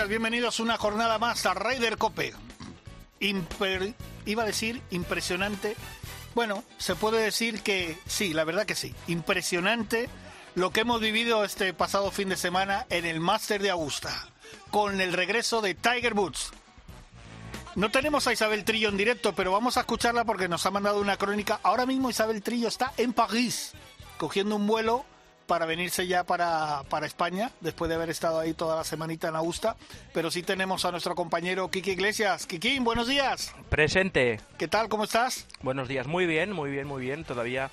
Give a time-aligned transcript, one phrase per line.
[0.00, 0.08] Días.
[0.08, 2.32] Bienvenidos una jornada más a Raider Cope.
[3.20, 5.76] Iba a decir impresionante.
[6.34, 8.94] Bueno, se puede decir que sí, la verdad que sí.
[9.08, 10.08] Impresionante
[10.54, 14.28] lo que hemos vivido este pasado fin de semana en el Máster de Augusta,
[14.70, 16.50] con el regreso de Tiger Woods.
[17.74, 21.00] No tenemos a Isabel Trillo en directo, pero vamos a escucharla porque nos ha mandado
[21.00, 21.60] una crónica.
[21.62, 23.72] Ahora mismo Isabel Trillo está en París,
[24.18, 25.04] cogiendo un vuelo
[25.50, 29.34] para venirse ya para, para España, después de haber estado ahí toda la semanita en
[29.34, 29.74] Augusta.
[30.14, 32.46] Pero sí tenemos a nuestro compañero Kiki Iglesias.
[32.46, 33.52] Kiki, buenos días.
[33.68, 34.38] Presente.
[34.58, 34.88] ¿Qué tal?
[34.88, 35.48] ¿Cómo estás?
[35.60, 36.06] Buenos días.
[36.06, 37.24] Muy bien, muy bien, muy bien.
[37.24, 37.68] Todavía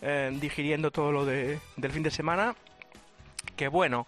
[0.00, 2.56] eh, digiriendo todo lo de, del fin de semana.
[3.56, 4.06] Que bueno,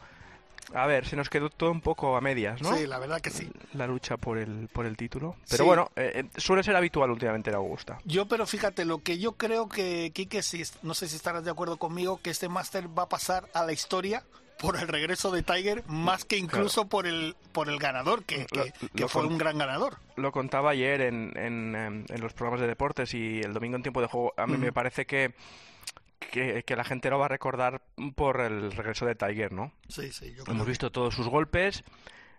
[0.72, 2.74] a ver, se nos quedó todo un poco a medias, ¿no?
[2.76, 3.50] Sí, la verdad que sí.
[3.74, 5.36] La lucha por el, por el título.
[5.50, 5.66] Pero Sí.
[5.66, 7.98] bueno, eh, eh, suele ser habitual últimamente en Augusta.
[8.04, 11.50] Yo, pero fíjate, lo que yo creo que, Quique, si, no sé si estarás de
[11.50, 14.22] acuerdo conmigo, que este máster va a pasar a la historia
[14.58, 18.56] por el regreso de Tiger, más que incluso por el por el ganador, que, que-
[18.58, 19.96] Lo- que lo fue un gran ganador.
[20.16, 23.82] Lo contaba ayer en, en, em, en los programas de deportes y el domingo en
[23.82, 24.32] tiempo de juego.
[24.36, 25.34] A mí me parece que,
[26.30, 27.82] que, que la gente lo va a recordar
[28.14, 29.72] por el regreso de Tiger, ¿no?
[29.88, 31.84] Sí, sí, yo creo Hemos visto todos sus golpes,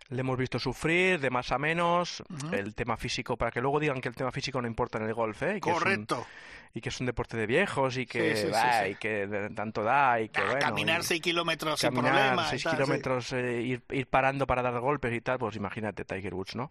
[0.09, 4.01] le hemos visto sufrir de más a menos, el tema físico, para que luego digan
[4.01, 5.57] que el tema físico no importa en el golf, ¿eh?
[5.57, 6.27] Y que es un- Correcto.
[6.75, 8.89] y que es un deporte de viejos y que, Sí, sí, sí, bah, sí.
[8.91, 12.45] y que tanto da y que Ah, bueno, caminar y seis kilómetros sin problema.
[12.45, 12.77] y seis tal, sí.
[12.77, 16.69] kilómetros, eh, ir, ir parando para dar golpes y tal, pues imagínate Tiger Woods, ¿no?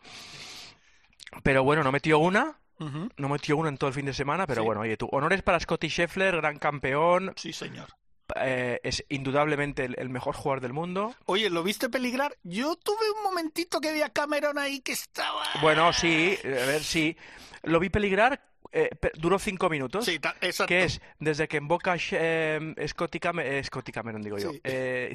[1.42, 4.62] Pero bueno, no metió una, No metió una en todo el fin de semana, pero
[4.62, 4.66] Sí.
[4.66, 7.88] bueno, oye tú, honores para Scotty Scheffler, gran campeón, Sí, señor.
[8.36, 11.14] eh, es indudablemente el, el mejor jugador del mundo.
[11.26, 12.36] Oye, ¿lo viste peligrar?
[12.42, 15.44] Yo tuve un momentito que vi a Cameron ahí que estaba...
[15.60, 17.16] Bueno, sí, a ver, sí.
[17.62, 18.42] Lo vi peligrar,
[18.72, 20.04] eh, duró cinco minutos.
[20.04, 20.66] Sí, exacto.
[20.66, 24.60] que es desde que invoca eh, Scotty, Cam- eh, Scotty Cameron, digo yo, Sí.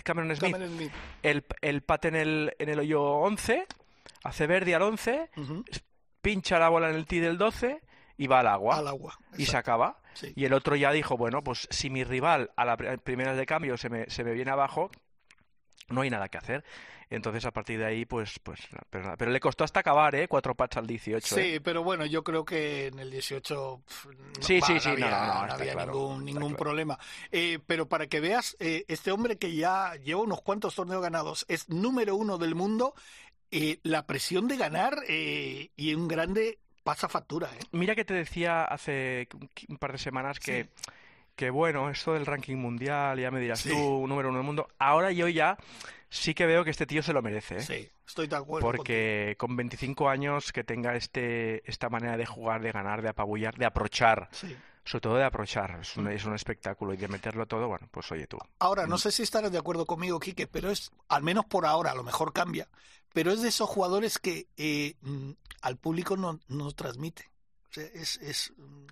[0.04, 0.92] Cameron Smith, Cameron Smith.
[1.24, 3.68] el, el pat en el, en el hoyo 11,
[4.24, 5.66] hace verde al 11, Ujú.
[6.22, 7.82] Pincha la bola en el tee del 12
[8.18, 8.78] y va al agua.
[8.78, 9.18] Al agua.
[9.38, 10.00] Y se acaba.
[10.14, 10.34] Sí.
[10.36, 13.46] Y el otro ya dijo, bueno, pues si mi rival a la pr- primera de
[13.46, 14.92] cambio se me, se me viene abajo,
[15.90, 16.64] no hay nada que hacer.
[17.12, 18.60] Entonces a partir de ahí, pues, pues,
[18.92, 19.16] pero.
[19.18, 20.28] Pero le costó hasta acabar, ¿eh?
[20.28, 21.40] Cuatro pats al 18.
[21.40, 21.44] ¿eh?
[21.54, 24.88] Sí, pero bueno, yo creo que en el 18 pf, no, Sí, va, sí, sí,
[24.90, 26.58] no, había, no, no, no está había claro, ningún, ningún claro.
[26.58, 27.00] problema.
[27.32, 31.46] Eh, pero para que veas, eh, este hombre que ya lleva unos cuantos torneos ganados,
[31.48, 32.94] es número uno del mundo,
[33.52, 37.50] eh, la presión de ganar eh, y un grande pasa factura.
[37.54, 37.60] ¿eh?
[37.72, 39.28] Mira que te decía hace
[39.68, 40.70] un par de semanas que,
[41.36, 43.70] que bueno, esto del ranking mundial, ya me dirás Sí.
[43.70, 44.68] tú, número uno del mundo.
[44.80, 45.58] Ahora yo ya
[46.10, 47.62] sí que veo que este tío se lo merece, ¿eh?
[47.62, 48.66] Sí, estoy de acuerdo.
[48.66, 53.56] Porque con 25 años que tenga este, esta manera de jugar, de ganar, de apabullar,
[53.58, 54.28] de aprochar.
[54.32, 54.56] Sí.
[54.86, 58.12] sobre todo de aprochar, es un, es un espectáculo y de meterlo todo, bueno, pues
[58.12, 58.40] oye tú.
[58.58, 61.92] Ahora, no sé si estarás de acuerdo conmigo, Quique, pero es, al menos por ahora,
[61.92, 62.68] a lo mejor cambia,
[63.14, 65.32] pero es de esos jugadores que eh, mm,
[65.62, 67.30] al público no, no transmite.
[67.70, 68.86] O sea, es, es, mm,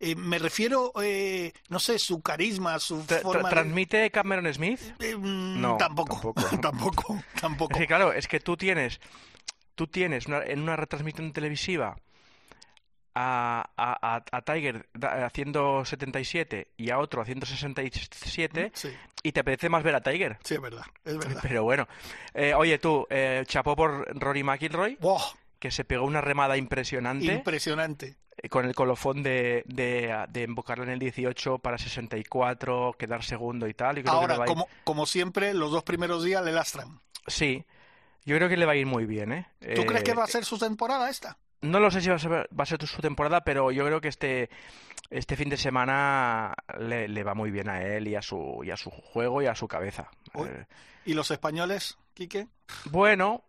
[0.00, 4.80] eh, me refiero, eh, no sé, su carisma, su Tra- forma de- ¿Transmite Cameron Smith?
[5.00, 6.60] Eh, mm, No, tampoco, tampoco.
[6.60, 7.72] tampoco, tampoco.
[7.74, 9.00] Es que claro, es que tú tienes,
[9.74, 11.96] tú tienes una- en una retransmisión televisiva
[13.14, 18.90] a, a, a- a Tiger da- haciendo 77 y a otro haciendo 67 Sí,
[19.22, 20.38] y te apetece más ver a Tiger.
[20.42, 21.40] sí, es verdad, es verdad.
[21.42, 21.86] Pero bueno,
[22.34, 25.18] Eh, oye tú, eh, chapó por Rory McIlroy, ¡Wow!
[25.58, 28.16] que se pegó una remada impresionante Impresionante.
[28.36, 33.68] eh, con el colofón de, de, de invocarla en el 18 para 64, quedar segundo
[33.68, 33.98] y tal.
[33.98, 36.44] y creo que le Ahora, va a ir- como, como siempre, los dos primeros días
[36.44, 37.00] le lastran.
[37.26, 37.64] Sí,
[38.24, 39.46] yo creo que le va a ir muy bien, ¿eh?
[39.74, 41.38] ¿Tú crees que Eh, va a ser su temporada esta?
[41.64, 44.00] No lo sé si va a ser, va a ser su temporada, pero yo creo
[44.00, 44.50] que este,
[45.10, 48.70] este fin de semana le, le va muy bien a él y a su, y
[48.70, 50.10] a su juego y a su cabeza.
[50.34, 50.48] Uy.
[50.48, 50.66] Eh,
[51.06, 52.48] ¿Y los españoles, Quique?
[52.90, 53.44] bueno,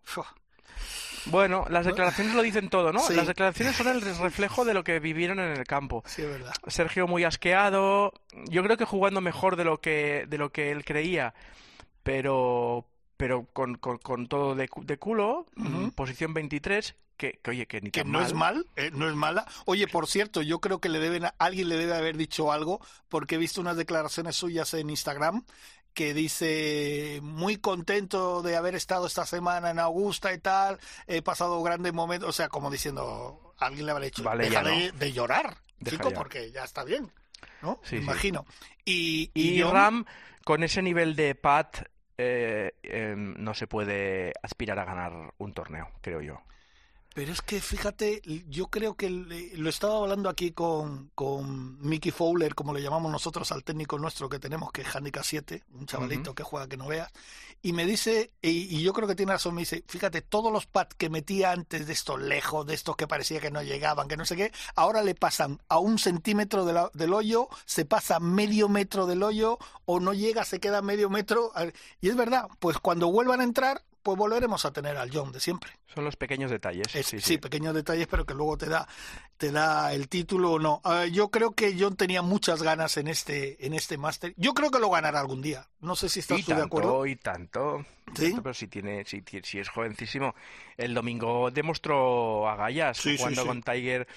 [1.26, 3.00] bueno, las declaraciones lo dicen todo, ¿no?
[3.06, 3.16] Sí.
[3.16, 6.04] Las declaraciones son el reflejo de lo que vivieron en el campo.
[6.06, 6.54] Sí, es verdad.
[6.68, 8.14] Sergio muy asqueado,
[8.50, 11.34] yo creo que jugando mejor de lo que, de lo que él creía,
[12.04, 12.88] pero,
[13.18, 15.48] pero con, con, con todo de, de culo,
[15.96, 18.28] posición 23, que, que oye, que ni que tan no mal.
[18.28, 19.46] es mal, eh, no es mala.
[19.66, 22.80] Oye, por cierto, yo creo que le deben a- alguien le debe haber dicho algo
[23.10, 25.46] porque he visto unas declaraciones suyas en Instagram
[25.94, 30.78] que dice muy contento de haber estado esta semana en Augusta y tal,
[31.08, 34.70] he pasado grandes momentos, o sea, como diciendo, alguien le habrá hecho, Vale, deja ya
[34.70, 34.98] de, no.
[35.00, 36.16] de llorar, Deja chico, ya.
[36.18, 37.10] porque ya está bien,
[37.62, 37.80] ¿no?
[37.84, 38.04] Sí, Me sí.
[38.04, 38.46] imagino.
[38.84, 40.04] Y, Y Ram,
[40.44, 41.78] con ese nivel de pat,
[42.18, 46.42] eh, em, no se puede aspirar a ganar un torneo, creo yo.
[47.16, 52.12] Pero es que fíjate, yo creo que le- lo estaba hablando aquí con, con Mickey
[52.12, 55.86] Fowler, como le llamamos nosotros al técnico nuestro que tenemos, que es Handicap 7, un
[55.86, 57.10] chavalito que juega que no veas,
[57.62, 60.66] y me dice, y, y yo creo que tiene razón, me dice, fíjate, todos los
[60.66, 64.18] pads que metía antes de estos lejos, de estos que parecía que no llegaban, que
[64.18, 68.20] no sé qué, ahora le pasan a un centímetro de la- del hoyo, se pasa
[68.20, 71.54] medio metro del hoyo, o no llega, se queda medio metro,
[72.02, 75.40] y es verdad, pues cuando vuelvan a entrar, pues volveremos a tener al John de
[75.40, 75.72] siempre.
[75.96, 76.94] Son los pequeños detalles.
[76.96, 77.38] Es- sí, sí, sí.
[77.40, 78.88] pequeños detalles, pero que luego te da,
[79.38, 80.80] te da el título o no.
[80.84, 84.36] Ah, yo creo que John tenía muchas ganas en este, en este máster.
[84.38, 85.68] Yo creo que lo ganará algún día.
[85.80, 87.08] No sé si estás Y tú de acuerdo.
[87.08, 87.84] y tanto.
[88.16, 88.28] ¿Sí?
[88.28, 89.24] Tanto, Pero si tiene, si,
[89.58, 90.36] es jovencísimo.
[90.78, 94.08] El domingo demostró agallas Sí, jugando con Tiger,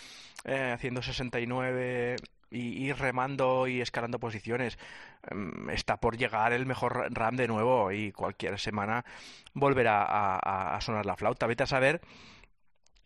[0.44, 2.16] eh, haciendo 69
[2.50, 4.78] y, y remando y escalando posiciones.
[5.30, 9.04] Em, está por llegar el mejor RAM de nuevo y cualquier semana
[9.54, 11.46] volverá a- a sonar la flauta.
[11.46, 12.00] Vete a saber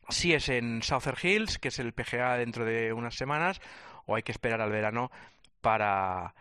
[0.08, 3.60] si es en Southern Hills, que es el PGA dentro de unas semanas,
[4.06, 5.10] o hay que esperar al verano
[5.60, 6.34] para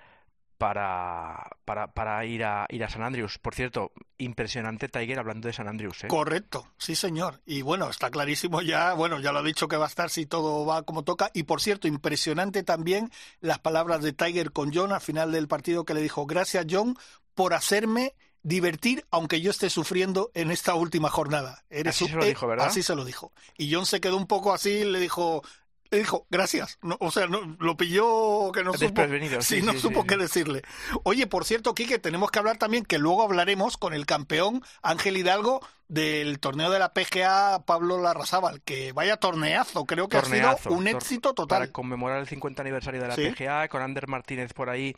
[0.61, 3.39] para, para, para ir a ir a San Andrews.
[3.39, 6.07] Por cierto, impresionante Tiger hablando de San Andrews, ¿eh?
[6.07, 7.41] Correcto, sí señor.
[7.47, 10.27] Y bueno, está clarísimo ya, bueno, ya lo ha dicho que va a estar si
[10.27, 11.31] todo va como toca.
[11.33, 13.09] Y por cierto, impresionante también
[13.39, 16.95] las palabras de Tiger con John al final del partido que le dijo, gracias John
[17.33, 21.63] por hacerme divertir aunque yo esté sufriendo en esta última jornada.
[21.71, 22.67] Eres Así un- se lo dijo, ¿verdad?
[22.67, 23.31] Así se lo dijo.
[23.57, 25.43] Y John se quedó un poco así, le dijo...
[25.91, 26.79] Le dijo, gracias.
[26.81, 30.07] No, o sea, no, lo pilló que no supo, Desprevenido, sí, no sí, supo sí,
[30.07, 30.21] qué sí.
[30.21, 30.61] decirle.
[31.03, 35.17] Oye, por cierto, Quique, tenemos que hablar también, que luego hablaremos con el campeón Ángel
[35.17, 35.59] Hidalgo
[35.89, 40.87] del torneo de la PGA Pablo Larrazábal, que vaya torneazo, creo que ha sido un
[40.87, 41.71] éxito Para total.
[41.73, 43.29] conmemorar el 50 aniversario de la Sí.
[43.29, 44.95] PGA, con Ander Martínez por ahí,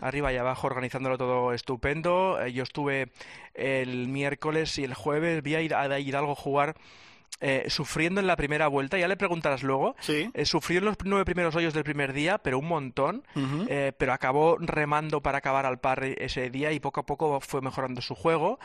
[0.00, 2.42] arriba y abajo, organizándolo todo estupendo.
[2.42, 3.12] Eh, Yo estuve
[3.54, 5.60] el miércoles y el jueves, vi a
[6.00, 6.74] Hidalgo jugar
[7.40, 9.96] eh, sufriendo en la primera vuelta, ya le preguntarás luego.
[10.00, 10.30] Sí.
[10.34, 13.24] Eh, sufrió en los nueve primeros hoyos del primer día, pero un montón.
[13.68, 17.60] Eh, pero acabó remando para acabar al par ese día y poco a poco fue
[17.60, 18.60] mejorando su juego.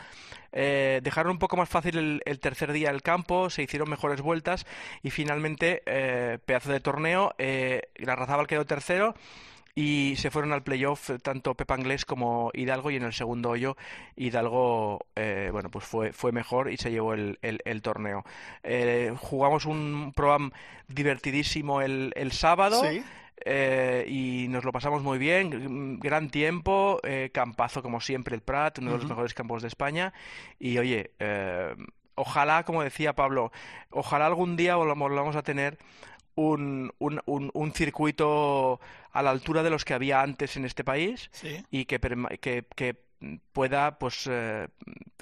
[0.52, 4.20] Eh, dejaron un poco más fácil el, el tercer día el campo, se hicieron mejores
[4.20, 4.66] vueltas
[5.02, 5.82] y finalmente,
[6.44, 9.14] pedazo de torneo, eh, Larrazábal quedó tercero.
[9.80, 13.50] Y se fueron al playoff eh, tanto Pepa Anglés como Hidalgo y en el segundo
[13.50, 13.76] hoyo
[14.16, 18.24] Hidalgo eh, bueno pues fue, fue mejor y se llevó el, el- el torneo.
[18.64, 20.50] Eh, jugamos un programa
[20.88, 22.82] divertidísimo el, el sábado.
[22.84, 23.04] Sí.
[23.44, 27.00] Eh, y nos lo pasamos muy bien, gran tiempo,
[27.32, 30.12] campazo como siempre el Prat, uno de los mejores campos de España.
[30.58, 31.12] Y oye,
[32.16, 33.52] ojalá, como decía Pablo,
[33.90, 35.78] ojalá algún día volvamos a tener
[36.38, 38.80] un, un, un, un circuito
[39.12, 41.64] a la altura de los que había antes en este país Sí.
[41.70, 41.98] y que,
[42.74, 42.96] que
[43.52, 44.68] pueda, pues, eh,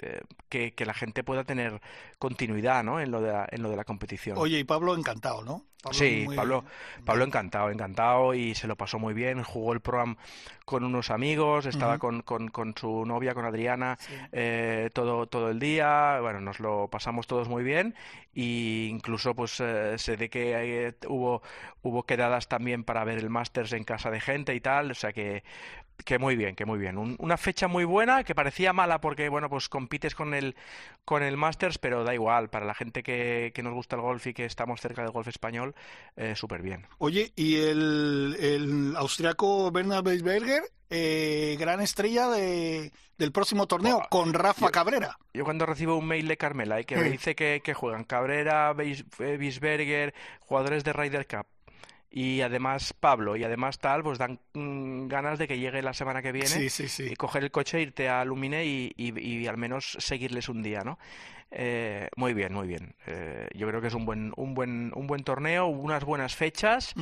[0.01, 1.81] eh, que, que la gente pueda tener
[2.19, 2.99] continuidad, ¿no?
[2.99, 4.37] En lo de la, en lo de la competición.
[4.37, 5.65] Oye, y Pablo encantado, ¿no?
[5.81, 6.65] Pablo Sí, muy- Pablo,
[7.05, 9.43] Pablo encantado, encantado y se lo pasó muy bien.
[9.43, 10.17] Jugó el programa
[10.65, 14.13] con unos amigos, estaba con, con, con su novia, con Adriana, Sí.
[14.31, 16.19] eh, todo, todo el día.
[16.21, 17.95] Bueno, nos lo pasamos todos muy bien
[18.33, 21.41] y incluso pues eh, sé de que eh, hubo,
[21.83, 24.91] hubo quedadas también para ver el Masters en casa de gente y tal.
[24.91, 25.43] O sea que,
[26.05, 26.97] que muy bien, que muy bien.
[26.97, 30.55] Un- una fecha muy buena que parecía mala porque, bueno, pues compites con el,
[31.05, 32.49] con el Masters, pero da igual.
[32.49, 35.27] Para la gente que, que nos gusta el golf y que estamos cerca del golf
[35.27, 35.75] español,
[36.15, 36.85] eh, súper bien.
[36.99, 44.33] Oye, y el, el austriaco Bernard Weisberger, eh, gran estrella de, del próximo torneo, con
[44.33, 45.17] Rafa yo- Cabrera.
[45.33, 47.09] Yo cuando recibo un mail de Carmela y que me Sí.
[47.09, 51.45] dice que, que juegan Cabrera, Beis- eh, Bisberger, jugadores de Ryder Cup
[52.09, 56.21] y además Pablo y además tal, pues dan mm, ganas de que llegue la semana
[56.21, 57.09] que viene Sí, sí, sí.
[57.11, 60.81] y coger el coche, irte a Lumine y, y- y al menos seguirles un día,
[60.83, 60.97] ¿no?
[61.51, 62.95] Eh, muy bien, muy bien.
[63.05, 66.93] Eh, yo creo que es un buen, un buen, un buen torneo, unas buenas fechas.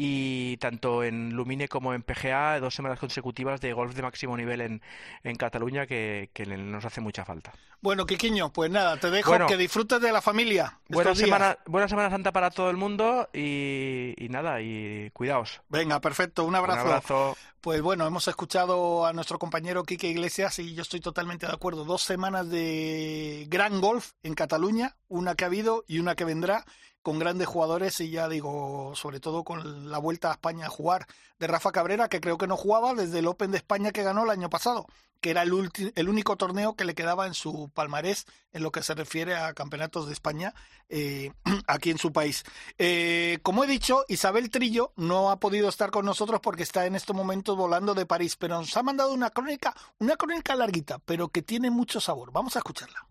[0.00, 4.60] Y tanto en Lumine como en PGA, dos semanas consecutivas de golf de máximo nivel
[4.60, 4.82] en,
[5.24, 7.52] en Cataluña que, que nos hace mucha falta.
[7.80, 9.46] Bueno, Quiquiño, pues nada, te dejo Bueno.
[9.46, 10.78] que disfrutes de la familia.
[10.88, 15.60] Buena semana, buena Semana Santa para todo el mundo y, y nada, y cuidaos.
[15.68, 16.82] Venga, perfecto, un abrazo.
[16.82, 17.36] Un abrazo.
[17.60, 21.84] Pues bueno, hemos escuchado a nuestro compañero Quique Iglesias y yo estoy totalmente de acuerdo.
[21.84, 26.64] Dos semanas de gran golf en Cataluña, una que ha habido y una que vendrá
[27.02, 31.06] con grandes jugadores y ya digo, sobre todo con la vuelta a España a jugar
[31.38, 34.24] de Rafa Cabrera, que creo que no jugaba desde el Open de España que ganó
[34.24, 34.86] el año pasado,
[35.20, 38.82] que era el, el único torneo que le quedaba en su palmarés en lo que
[38.82, 40.54] se refiere a campeonatos de España
[40.88, 41.32] eh,
[41.66, 42.44] aquí en su país.
[42.78, 46.96] Eh, como he dicho, Isabel Trillo no ha podido estar con nosotros porque está en
[46.96, 51.28] estos momentos volando de París, pero nos ha mandado una crónica, una crónica larguita, pero
[51.28, 52.32] que tiene mucho sabor.
[52.32, 53.06] Vamos a escucharla.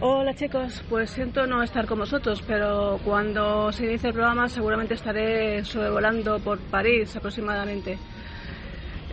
[0.00, 4.94] Hola chicos, pues siento no estar con vosotros, pero cuando se inicie el programa seguramente
[4.94, 7.98] estaré sobrevolando por París aproximadamente.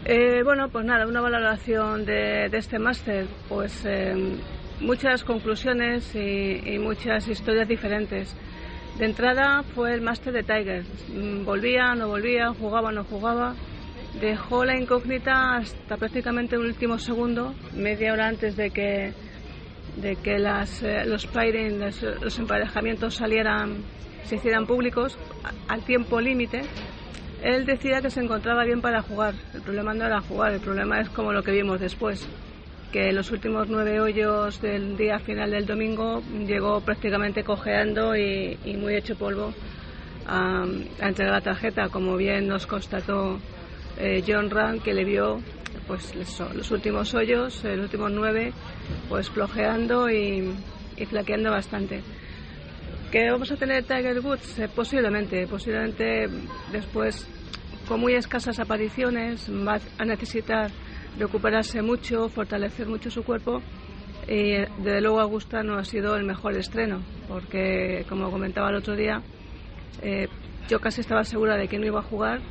[0.05, 4.37] Eh, bueno, pues nada, una valoración de, este máster, pues em,
[4.79, 8.37] muchas conclusiones y, muchas historias diferentes.
[8.99, 13.55] De entrada fue el máster de Tiger, mm, volvía, no volvía, jugaba, no jugaba.
[14.21, 19.13] Dejó la incógnita hasta prácticamente un último segundo, media hora antes de que
[19.97, 23.77] de que las, eh, los pairing, los, emparejamientos salieran,
[24.23, 25.17] se hicieran públicos
[25.67, 26.61] al tiempo límite,
[27.41, 29.35] él decía que se encontraba bien para jugar.
[29.53, 32.27] El problema no era jugar, el problema es como lo que vimos después,
[32.91, 38.95] que los últimos nueve hoyos del día final del domingo llegó prácticamente cojeando y, muy
[38.95, 39.53] hecho polvo
[40.27, 40.65] a,
[40.99, 43.39] entregar la tarjeta, como bien nos constató
[43.97, 45.39] eh, John Rand, que le vio
[45.87, 48.53] pues los últimos hoyos, los últimos nueve,
[49.09, 50.55] pues flojeando y,
[51.07, 52.01] flaqueando bastante.
[53.11, 54.59] ¿Que vamos a tener Tiger Woods?
[54.59, 56.27] Eh, posiblemente, posiblemente
[56.71, 57.27] después,
[57.87, 60.71] con muy escasas apariciones, va a necesitar
[61.17, 63.61] recuperarse mucho, fortalecer mucho su cuerpo.
[64.27, 68.95] Y desde luego Augusta no ha sido el mejor estreno, porque como comentaba el otro
[68.95, 69.21] día,
[70.01, 70.27] eh,
[70.67, 72.41] yo casi estaba segura de que no iba a jugar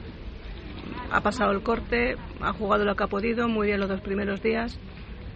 [1.11, 4.43] ha pasado el corte, ha jugado lo que ha podido, muy bien los dos primeros
[4.43, 4.79] días,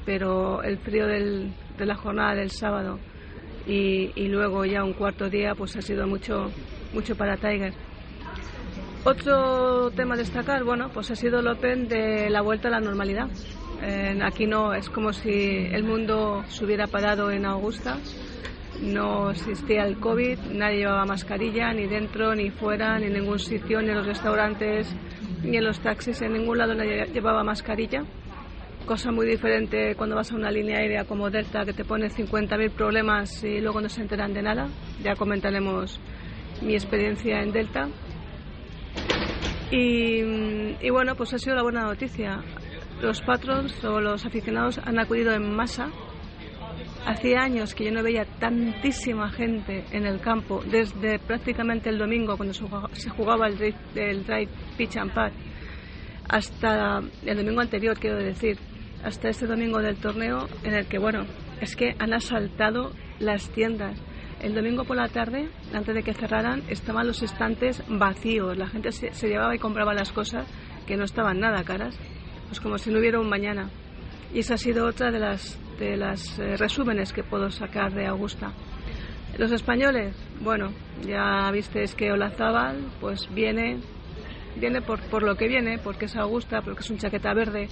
[0.04, 2.98] pero el frío de la jornada del sábado
[3.66, 6.50] y, luego ya un cuarto día pues ha sido mucho,
[6.92, 7.74] mucho para Tiger.
[9.04, 12.80] Otro tema a destacar, bueno, pues ha sido el Open de la vuelta a la
[12.80, 13.28] normalidad.
[14.22, 17.98] aquí no, es como si el mundo se hubiera parado en Augusta
[18.80, 23.82] no existía el COVID, nadie llevaba mascarilla, ni dentro, ni fuera, ni en ningún sitio,
[23.82, 24.94] ni en los restaurantes,
[25.42, 28.04] ni en los taxis, en ningún lado nadie llevaba mascarilla.
[28.88, 32.70] Cosa muy diferente cuando vas a una línea aérea como Delta que te pone 50.000
[32.70, 34.66] problemas y luego no se enteran de nada.
[35.02, 36.00] Ya comentaremos
[36.62, 37.90] mi experiencia en Delta.
[39.70, 40.22] Y,
[40.80, 42.42] y bueno, pues ha sido la buena noticia.
[43.02, 45.90] Los patrons o los aficionados han acudido en masa
[47.04, 52.36] Hacía años que yo no veía tantísima gente en el campo, desde prácticamente el domingo,
[52.38, 55.32] cuando se jugaba el drive, pitch and pad,
[56.28, 58.58] hasta el domingo anterior, quiero decir,
[59.04, 61.24] hasta este domingo del torneo, en el que, bueno,
[61.60, 63.98] es que han asaltado las tiendas.
[64.40, 68.56] El domingo por la tarde, antes de que cerraran, estaban los estantes vacíos.
[68.56, 70.46] La gente se, se llevaba y compraba las cosas
[70.86, 71.98] que no estaban nada caras,
[72.46, 73.68] pues como si no hubiera un mañana.
[74.32, 78.06] Y esa ha sido otra de las de los eh, resúmenes que puedo sacar de
[78.06, 78.52] Augusta.
[79.38, 80.72] Los españoles, bueno,
[81.06, 83.78] ya visteis que Olazábal pues viene,
[84.56, 87.68] viene por, por lo que viene, porque es Augusta, porque es un chaqueta verde,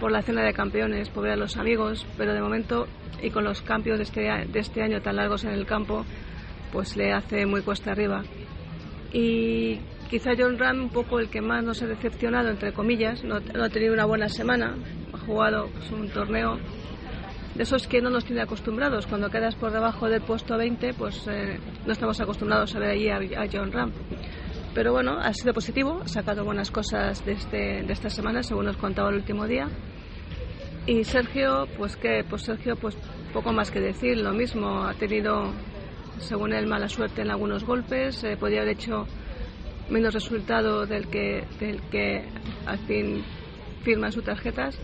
[0.00, 2.86] por la cena de campeones, por ver a los amigos, pero de momento
[3.22, 6.04] y con los cambios de este, de este año tan largos en el campo,
[6.72, 8.22] pues le hace muy cuesta arriba.
[9.12, 9.78] Y
[10.10, 13.64] quizá John Ram un poco el que más nos ha decepcionado, entre comillas, no, no
[13.64, 14.74] ha tenido una buena semana,
[15.12, 16.58] ha jugado pues, un torneo
[17.54, 19.06] de esos que no nos tiene acostumbrados.
[19.06, 23.08] Cuando quedas por debajo del puesto 20, pues eh, no estamos acostumbrados a ver allí
[23.08, 23.92] a, John Ram.
[24.74, 28.66] Pero bueno, ha sido positivo, ha sacado buenas cosas de, este, de esta semana, según
[28.66, 29.68] nos contaba el último día.
[30.86, 32.96] Y Sergio, pues que, pues Sergio, pues
[33.32, 35.52] poco más que decir, lo mismo, ha tenido,
[36.18, 39.06] según él, mala suerte en algunos golpes, eh, podía haber hecho
[39.88, 42.28] menos resultado del que, del que
[42.66, 43.24] al fin
[43.82, 44.78] firman sus tarjetas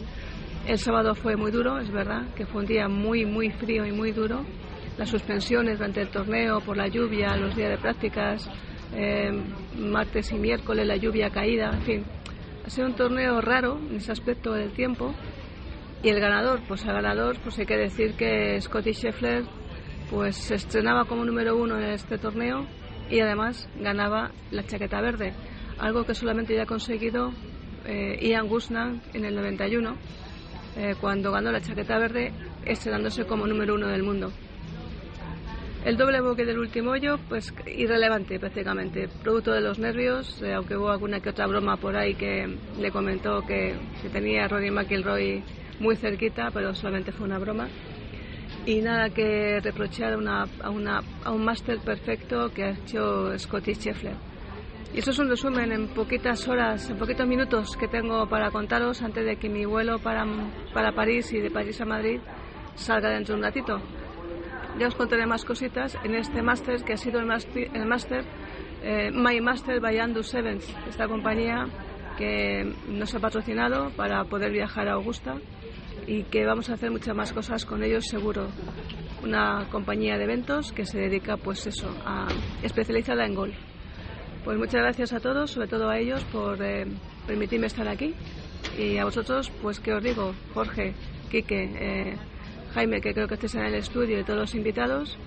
[0.66, 3.92] el sábado fue muy duro, es verdad, que fue un día muy, muy frío y
[3.92, 4.44] muy duro.
[4.98, 8.48] Las suspensiones durante el torneo por la lluvia, los días de prácticas,
[8.94, 9.30] eh,
[9.78, 12.04] martes y miércoles la lluvia caída, en fin.
[12.64, 15.14] Ha sido un torneo raro en ese aspecto del tiempo.
[16.02, 19.44] Y el ganador, pues el ganador, pues hay que decir que Scotty Scheffler
[20.10, 22.66] pues se estrenaba como número uno en este torneo
[23.10, 25.34] y además ganaba la chaqueta verde,
[25.78, 27.32] algo que solamente ya ha conseguido
[27.86, 29.96] eh, Ian Gusnan en el 91
[30.76, 32.32] eh, cuando ganó la chaqueta verde,
[32.64, 34.32] estrenándose como número uno del mundo.
[35.84, 40.76] El doble boque del último hoyo, pues irrelevante prácticamente, producto de los nervios, eh, aunque
[40.76, 43.74] hubo alguna que otra broma por ahí que le comentó que,
[44.12, 45.42] tenía a Rory McIlroy
[45.78, 47.66] muy cerquita, pero solamente fue una broma.
[48.66, 53.38] y nada que reprochar a, una, a, una, a un máster perfecto que ha hecho
[53.38, 54.16] Scotty Scheffler.
[54.92, 59.00] Y eso es un resumen en poquitas horas, en poquitos minutos que tengo para contaros
[59.00, 60.26] antes de que mi vuelo para,
[60.74, 62.20] para París y de París a Madrid
[62.74, 63.80] salga dentro de un ratito.
[64.78, 68.24] Ya os contaré más cositas en este máster que ha sido el máster
[68.82, 71.66] eh, My Master by Andu Sevens, esta compañía
[72.16, 75.36] que nos ha patrocinado para poder viajar a Augusta
[76.06, 78.48] y que vamos a hacer muchas más cosas con ellos seguro.
[79.22, 82.28] Una compañía de eventos que se dedica pues eso, a
[82.62, 83.56] especializada en golf.
[84.44, 86.86] Pues muchas gracias a todos, sobre todo a ellos por eh,
[87.26, 88.14] permitirme estar aquí
[88.78, 90.94] y a vosotros pues que os digo, Jorge,
[91.30, 92.16] Quique, eh,
[92.74, 95.18] Jaime, que creo que estéis en el estudio y todos los invitados,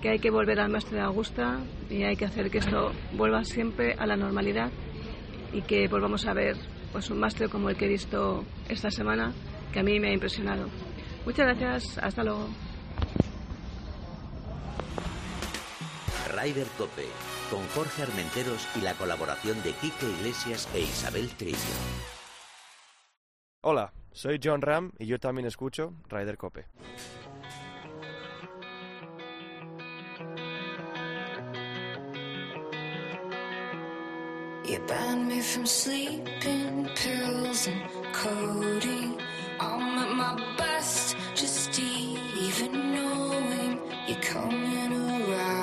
[0.00, 3.44] que hay que volver al máster de Augusta y hay que hacer que esto vuelva
[3.44, 4.70] siempre a la normalidad
[5.52, 6.56] y que volvamos a ver
[6.92, 9.32] pues un máster como el que he visto esta semana,
[9.72, 10.68] que a mí me ha impresionado.
[11.24, 12.48] Muchas gracias, hasta luego.
[16.34, 17.06] Rider Cope,
[17.50, 21.56] con Jorge Armenteros y la colaboración de Quique Iglesias e Isabel Trillo.
[23.60, 26.66] Hola, soy John Ram y yo también escucho Rider Cope.
[34.64, 37.82] You banned me from sleeping pills and
[38.14, 39.18] coding.
[39.60, 45.61] I'm at my best, just even knowing you're coming around.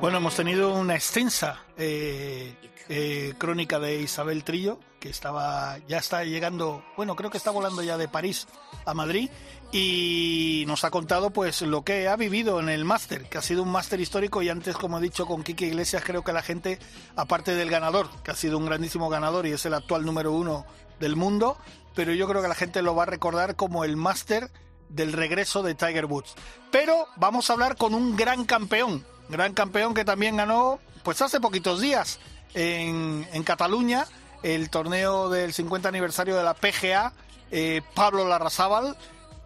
[0.00, 2.54] Bueno, hemos tenido una extensa eh,
[2.90, 7.82] eh, crónica de Isabel Trillo, que estaba ya está llegando, bueno, creo que está volando
[7.82, 8.46] ya de París
[8.84, 9.30] a Madrid
[9.72, 13.62] y nos ha contado pues lo que ha vivido en el máster, que ha sido
[13.62, 16.78] un máster histórico y antes, como he dicho con Kike Iglesias, creo que la gente,
[17.16, 20.66] aparte del ganador, que ha sido un grandísimo ganador y es el actual número uno
[21.00, 21.56] del mundo,
[21.94, 24.50] pero yo creo que la gente lo va a recordar como el máster
[24.90, 26.34] del regreso de Tiger Woods.
[26.70, 31.40] Pero vamos a hablar con un gran campeón, gran campeón que también ganó pues hace
[31.40, 32.18] poquitos días
[32.54, 34.06] en, en Cataluña
[34.42, 37.12] el torneo del 50 aniversario de la PGA,
[37.50, 38.96] eh, Pablo Larrazábal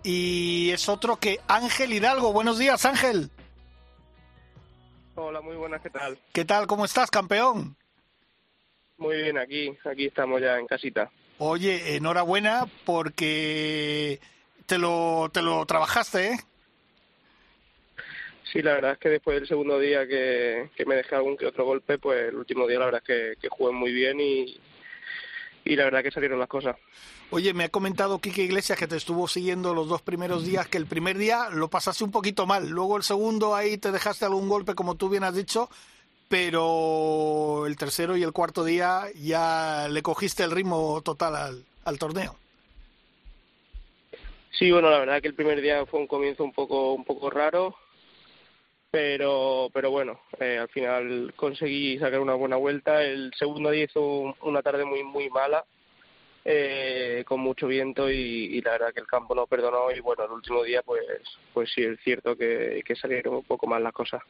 [0.03, 2.33] y es otro que Ángel Hidalgo.
[2.33, 3.31] Buenos días, Ángel.
[5.15, 6.19] Hola, muy buenas, ¿qué tal?
[6.33, 6.67] ¿Qué tal?
[6.67, 7.77] ¿Cómo estás, campeón?
[8.97, 11.11] Muy bien, aquí, aquí estamos ya en casita.
[11.39, 14.21] Oye, enhorabuena porque
[14.67, 16.41] te lo, te lo trabajaste, ¿eh?
[18.53, 21.65] Sí, la verdad es que después del segundo día que, me dejé algún que otro
[21.65, 24.59] golpe, pues el último día la verdad es que, que jugué muy bien y,
[25.65, 26.77] y la verdad que salieron las cosas.
[27.33, 30.79] Oye, me ha comentado Kike Iglesias que te estuvo siguiendo los dos primeros días, que
[30.79, 34.49] el primer día lo pasaste un poquito mal, luego el segundo ahí te dejaste algún
[34.49, 35.71] golpe, como tú bien has dicho,
[36.29, 41.99] pero el tercero y el cuarto día ya le cogiste el ritmo total al, al
[42.01, 42.35] torneo.
[44.51, 47.31] Sí, bueno, la verdad que el primer día fue un comienzo un poco un poco
[47.31, 47.77] raro,
[48.91, 53.03] pero pero bueno, eh, al final conseguí sacar una buena vuelta.
[53.03, 55.65] El segundo día hizo una tarde muy muy mala
[56.45, 60.33] eh, con mucho viento y, la verdad que el campo no perdonó y bueno, el
[60.33, 61.03] último día pues,
[61.53, 64.23] pues sí, es cierto que, salieron un poco mal las cosas.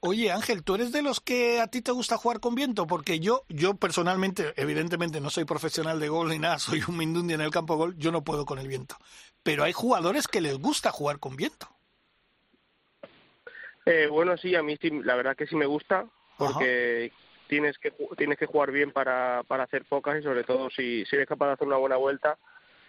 [0.00, 2.88] Oye Ángel, ¿tú eres de los que a ti te gusta jugar con viento?
[2.88, 7.34] Porque yo, yo personalmente, evidentemente no soy profesional de gol ni nada, soy un mindundi
[7.34, 8.96] en el campo de gol, yo no puedo con el viento.
[9.44, 11.68] Pero hay jugadores que les gusta jugar con viento.
[13.86, 17.12] Eh, bueno, sí, a mí sí, la verdad que sí me gusta, porque
[17.52, 21.16] tienes que tienes que jugar bien para, para hacer pocas y sobre todo si, si
[21.16, 22.38] eres capaz de hacer una buena vuelta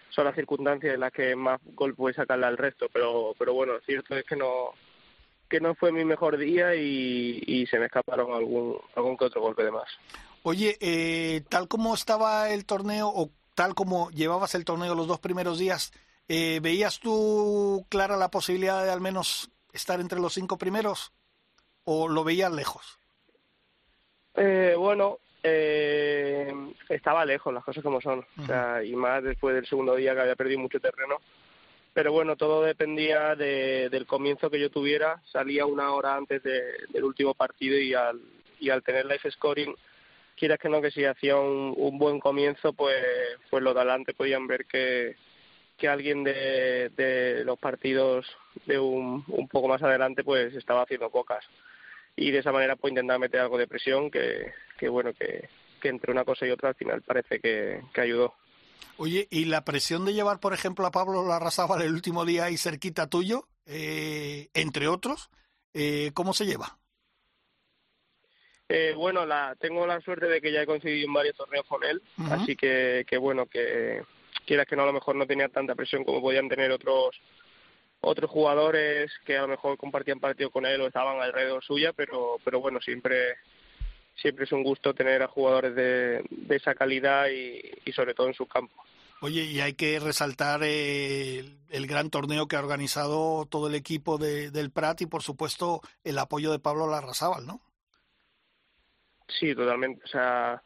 [0.09, 3.73] son las circunstancias en las que más gol puedes sacarle al resto pero pero bueno
[3.85, 4.69] cierto es que no
[5.49, 9.41] que no fue mi mejor día y, y se me escaparon algún algún que otro
[9.41, 9.89] golpe de más.
[10.43, 15.19] Oye eh, tal como estaba el torneo o tal como llevabas el torneo los dos
[15.19, 15.91] primeros días
[16.29, 21.11] eh, veías tú clara la posibilidad de al menos estar entre los cinco primeros
[21.83, 22.99] o lo veías lejos
[24.35, 26.51] eh, bueno, eh,
[26.89, 28.25] estaba lejos, las cosas como son.
[28.41, 31.17] O sea, y más después del segundo día que había perdido mucho terreno.
[31.93, 35.21] Pero bueno, todo dependía de, del comienzo que yo tuviera.
[35.25, 38.19] Salía una hora antes del último partido y al,
[38.59, 39.75] y al tener life scoring,
[40.35, 42.95] quieras que no, que si hacía un, un buen comienzo, pues,
[43.51, 45.15] pues los de adelante podían ver que,
[45.83, 48.25] que alguien de, de los partidos
[48.65, 51.43] de un, un poco más adelante pues estaba haciendo pocas
[52.15, 55.49] y de esa manera puedo intentar meter algo de presión que, que bueno, que,
[55.81, 58.33] que entre una cosa y otra al final parece que, que ayudó.
[58.95, 62.55] Oye, ¿y la presión de llevar, por ejemplo, a Pablo Larrazábal el último día ahí
[62.55, 65.31] cerquita tuyo, eh, entre otros,
[65.73, 66.77] eh, cómo se lleva?
[68.69, 71.83] Eh, bueno, la, tengo la suerte de que ya he coincidido en varios torneos con
[71.83, 74.01] él, así que, que bueno, que
[74.45, 77.19] quieras que no, a lo mejor no tenía tanta presión como podían tener otros
[78.01, 82.37] otros jugadores que a lo mejor compartían partido con él o estaban alrededor suya, pero,
[82.43, 83.35] pero bueno, siempre
[84.15, 88.27] siempre es un gusto tener a jugadores de, de esa calidad y, y sobre todo
[88.27, 88.83] en su campo.
[89.21, 93.75] Oye, y hay que resaltar eh, el, el gran torneo que ha organizado todo el
[93.75, 97.61] equipo de, del Prat y, por supuesto, el apoyo de Pablo Larrazábal, ¿no?
[99.29, 100.03] Sí, totalmente.
[100.03, 100.61] O sea,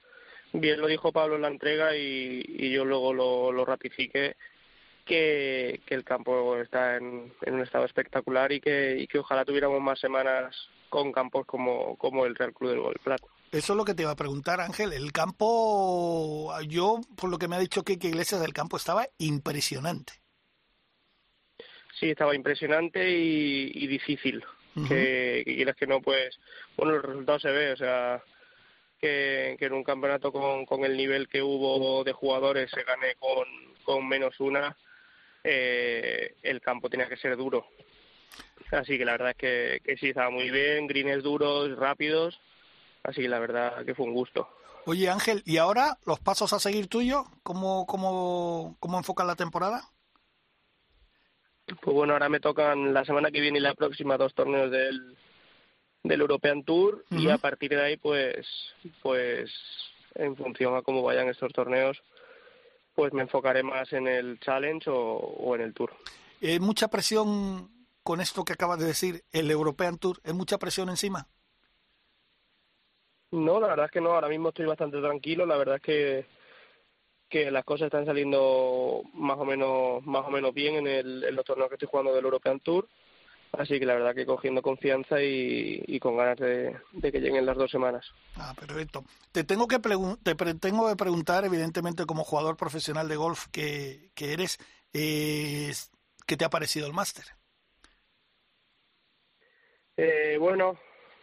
[0.60, 4.36] bien lo dijo Pablo en la entrega y, y yo luego lo, lo ratifiqué
[5.06, 9.46] que, que el campo está en, en un estado espectacular y que, y que ojalá
[9.46, 10.56] tuviéramos más semanas
[10.90, 13.22] con campos como, como el Real Club del Gol Prat.
[13.52, 14.92] Eso es lo que te iba a preguntar, Ángel.
[14.92, 20.14] El campo, yo, por lo que me ha dicho que Iglesias del campo, estaba impresionante.
[21.98, 24.44] Sí, estaba impresionante y, y difícil.
[24.76, 24.90] Ujú.
[24.90, 26.38] que, que quieras que no, pues,
[26.76, 28.22] bueno, el resultado se ve, o sea,
[29.00, 33.16] que, que en un campeonato con, con el nivel que hubo de jugadores se gane
[33.20, 33.46] con,
[33.84, 34.76] con menos una,
[35.44, 37.68] eh, el campo tenía que ser duro.
[38.72, 42.40] Así que la verdad es que, que sí, estaba muy bien, greens duros, rápidos,
[43.04, 44.50] así que la verdad que fue un gusto.
[44.86, 47.26] Oye, Ángel, ¿y ahora los pasos a seguir tuyos?
[47.44, 49.82] ¿Cómo, cómo, cómo enfocas la temporada?
[51.82, 55.18] Pues bueno, ahora me tocan la semana que viene y la próxima dos torneos del,
[56.04, 58.48] del European Tour y a partir de ahí pues
[59.02, 59.52] pues
[60.16, 62.02] en función a cómo vayan estos torneos
[62.96, 65.94] pues me enfocaré más en el Challenge o, o en el Tour.
[66.42, 67.70] ¿Es mucha presión
[68.02, 70.20] con esto que acabas de decir, el European Tour?
[70.24, 71.28] ¿Es mucha presión encima?
[73.32, 76.26] No, la verdad es que no, ahora mismo estoy bastante tranquilo, la verdad es que
[77.30, 81.36] que las cosas están saliendo más o menos más o menos bien en, el, en
[81.36, 82.88] los torneos que estoy jugando del European Tour,
[83.54, 87.46] así que la verdad que cogiendo confianza y, y con ganas de, de que lleguen
[87.46, 88.06] las dos semanas.
[88.36, 89.04] Ah, perfecto.
[89.32, 94.34] Te tengo que te tengo que preguntar, evidentemente, como jugador profesional de golf que, que
[94.34, 94.58] eres,
[94.94, 95.72] eh,
[96.26, 97.26] ¿qué te ha parecido el máster?
[99.96, 100.78] Eh, bueno,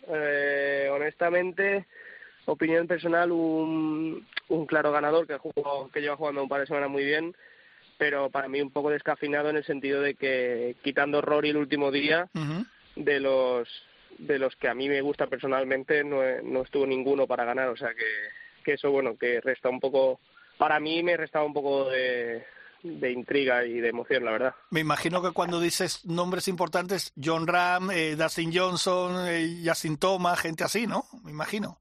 [0.09, 1.87] eh, honestamente,
[2.47, 6.91] opinión personal, un, un claro ganador que, jugó, que lleva jugando un par de semanas
[6.91, 7.37] muy bien,
[7.99, 11.91] pero para mí un poco descafinado en el sentido de que quitando Rory el último
[11.91, 12.29] día,
[12.97, 13.69] de los
[14.19, 17.77] de los que a mí me gusta personalmente, no, no estuvo ninguno para ganar, o
[17.77, 20.21] sea que, que eso, bueno, que resta un poco,
[20.57, 22.45] para mí me restaba un poco de,
[22.85, 24.55] de intriga y de emoción, la verdad.
[24.71, 30.39] Me imagino que cuando dices nombres importantes, John Ram, eh, Dustin Johnson, eh, Justin Thomas,
[30.39, 31.05] gente así, ¿no?
[31.25, 31.79] Me imagino.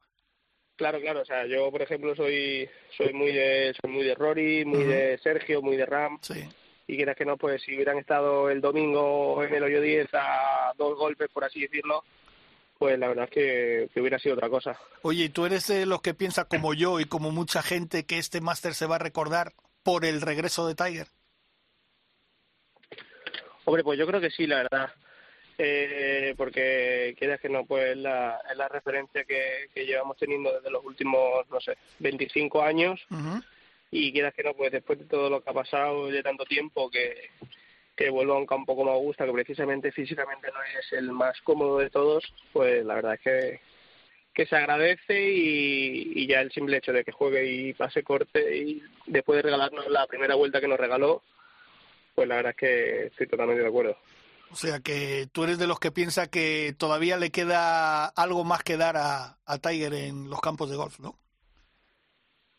[0.76, 1.22] Claro, claro.
[1.22, 5.18] O sea, yo, por ejemplo, soy soy muy de soy muy de Rory, muy de
[5.20, 6.20] Sergio, muy de Ram.
[6.22, 6.44] Sí.
[6.88, 10.74] Y quieras que no, pues si hubieran estado el domingo en el hoyo 10 a
[10.78, 12.04] dos golpes, por así decirlo,
[12.78, 14.78] pues la verdad es que, que hubiera sido otra cosa.
[15.04, 18.18] Oye, ¿y tú eres de los que piensa como yo y como mucha gente que
[18.18, 21.08] este máster se va a recordar por el regreso de Tiger?
[23.66, 24.94] Hombre, pues yo creo que sí, la verdad.
[25.58, 30.52] Eh, porque quieras que no, pues es la, es la referencia que, que llevamos teniendo
[30.52, 33.00] desde los últimos, no sé, 25 años.
[33.92, 36.90] Y quieras que no, pues después de todo lo que ha pasado de tanto tiempo,
[36.90, 37.30] que,
[37.96, 41.78] que vuelva a un campo como Augusta, que precisamente físicamente no es el más cómodo
[41.78, 43.60] de todos, pues la verdad es que,
[44.34, 48.58] que se agradece y, y ya el simple hecho de que juegue y pase corte
[48.58, 51.22] y después de regalarnos la primera vuelta que nos regaló,
[52.16, 53.96] pues la verdad es que estoy totalmente de acuerdo.
[54.54, 58.62] O sea que tú eres de los que piensa que todavía le queda algo más
[58.64, 61.18] que dar a, a Tiger en los campos de golf, ¿no?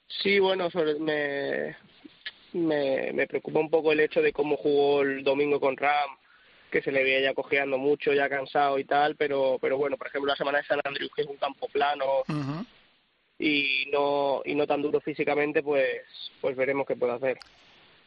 [0.09, 1.76] Sí, bueno, sobre- me,
[2.52, 6.11] me, me preocupa un poco el hecho de cómo jugó el domingo con Ram,
[6.70, 10.09] que se le veía ya cojeando mucho, ya cansado y tal, pero, pero bueno, por
[10.09, 12.04] ejemplo, la semana de San Andrews, que es un campo plano
[13.38, 16.02] y no, y no tan duro físicamente, pues,
[16.40, 17.38] pues veremos qué puede hacer.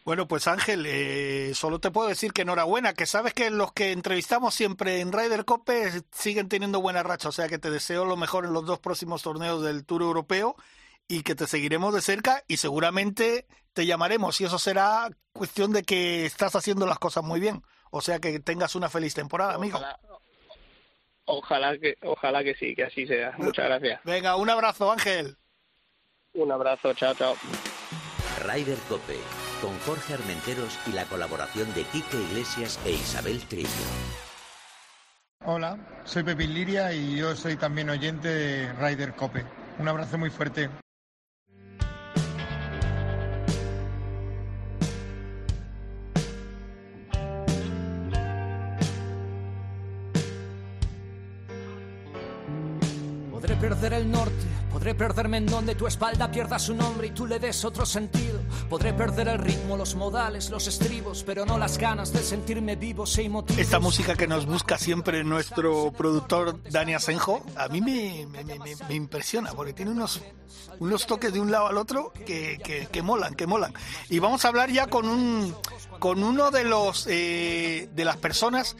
[0.07, 3.91] Bueno, pues Ángel, eh, solo te puedo decir que enhorabuena, que sabes que los que
[3.91, 8.15] entrevistamos siempre en Ryder Cope siguen teniendo buena racha, o sea que te deseo lo
[8.15, 10.55] mejor en los dos próximos torneos del Tour Europeo
[11.09, 15.83] y que te seguiremos de cerca y seguramente te llamaremos y eso será cuestión de
[15.83, 19.77] que estás haciendo las cosas muy bien, o sea que tengas una feliz temporada, amigo.
[19.77, 19.99] Ojalá,
[21.25, 23.33] ojalá que, ojalá que sí, que así sea.
[23.39, 23.99] Muchas gracias.
[24.05, 25.35] Venga, un abrazo, Ángel.
[26.33, 27.35] Un abrazo, chao, chao.
[28.45, 29.17] Ryder Cope,
[29.61, 33.69] con Jorge Armenteros y la colaboración de Quique Iglesias e Isabel Trillo.
[35.45, 39.45] Hola, soy Pepín Liria y yo soy también oyente de Ryder Cope.
[39.79, 40.69] Un abrazo muy fuerte.
[53.31, 54.33] Podré perder el norte,
[54.77, 58.39] Podré perderme en donde tu espalda pierda su nombre y tú le des otro sentido.
[58.69, 63.07] Podré perder el ritmo, los modales, los estribos, pero no las ganas de sentirme vivo
[63.07, 63.59] sin motivos.
[63.59, 68.59] Esta música que nos busca siempre nuestro productor Dani Asenjo, a mí me, me, me,
[68.59, 70.21] me impresiona porque tiene unos,
[70.77, 73.73] unos toques de un lado al otro que, que, que molan, que molan.
[74.09, 75.55] Y vamos a hablar ya con un
[75.97, 78.77] con uno de los eh, de las personas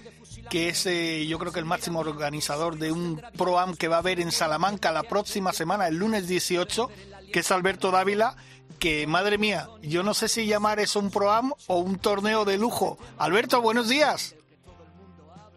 [0.49, 3.99] que es eh, yo creo que el máximo organizador de un ProAm que va a
[3.99, 6.89] haber en Salamanca la próxima semana, el lunes 18,
[7.31, 8.36] que es Alberto Dávila,
[8.79, 12.57] que madre mía, yo no sé si llamar eso un ProAm o un torneo de
[12.57, 12.97] lujo.
[13.17, 14.36] Alberto, buenos días.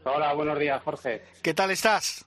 [0.05, 1.22] Hola, buenos días, Jorge.
[1.42, 2.24] ¿Qué tal estás?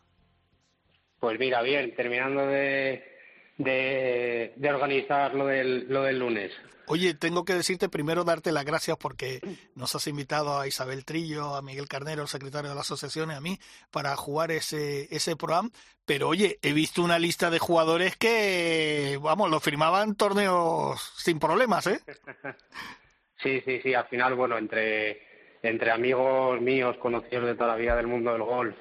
[1.19, 3.12] Pues mira, bien, terminando de,
[3.57, 6.51] de, de organizar lo del, lo del lunes.
[6.87, 9.39] Oye, tengo que decirte primero darte las gracias porque
[9.75, 13.35] nos has invitado a Isabel Trillo, a Miguel Carnero, el secretario de la asociación, y
[13.35, 13.57] a mí
[13.89, 15.69] para jugar ese, ese programa.
[16.05, 21.87] Pero oye, he visto una lista de jugadores que, vamos, lo firmaban torneos sin problemas,
[21.87, 22.01] ¿eh?
[23.41, 23.93] Sí, sí, sí.
[23.93, 25.32] Al final, bueno, entre,
[25.63, 28.75] entre amigos míos, conocidos de toda la vida del mundo del golf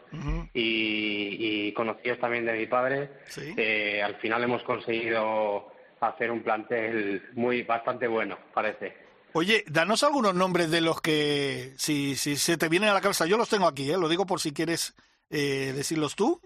[0.52, 3.54] y, y conocidos también de mi padre, Sí.
[3.56, 8.94] eh, al final hemos conseguido hacer un plantel muy bastante bueno, parece.
[9.34, 13.24] Oye, danos algunos nombres de los que, si, si se te vienen a la cabeza,
[13.26, 13.96] yo los tengo aquí, ¿eh?
[13.96, 14.94] lo digo por si quieres
[15.30, 16.40] eh, decirlos tú.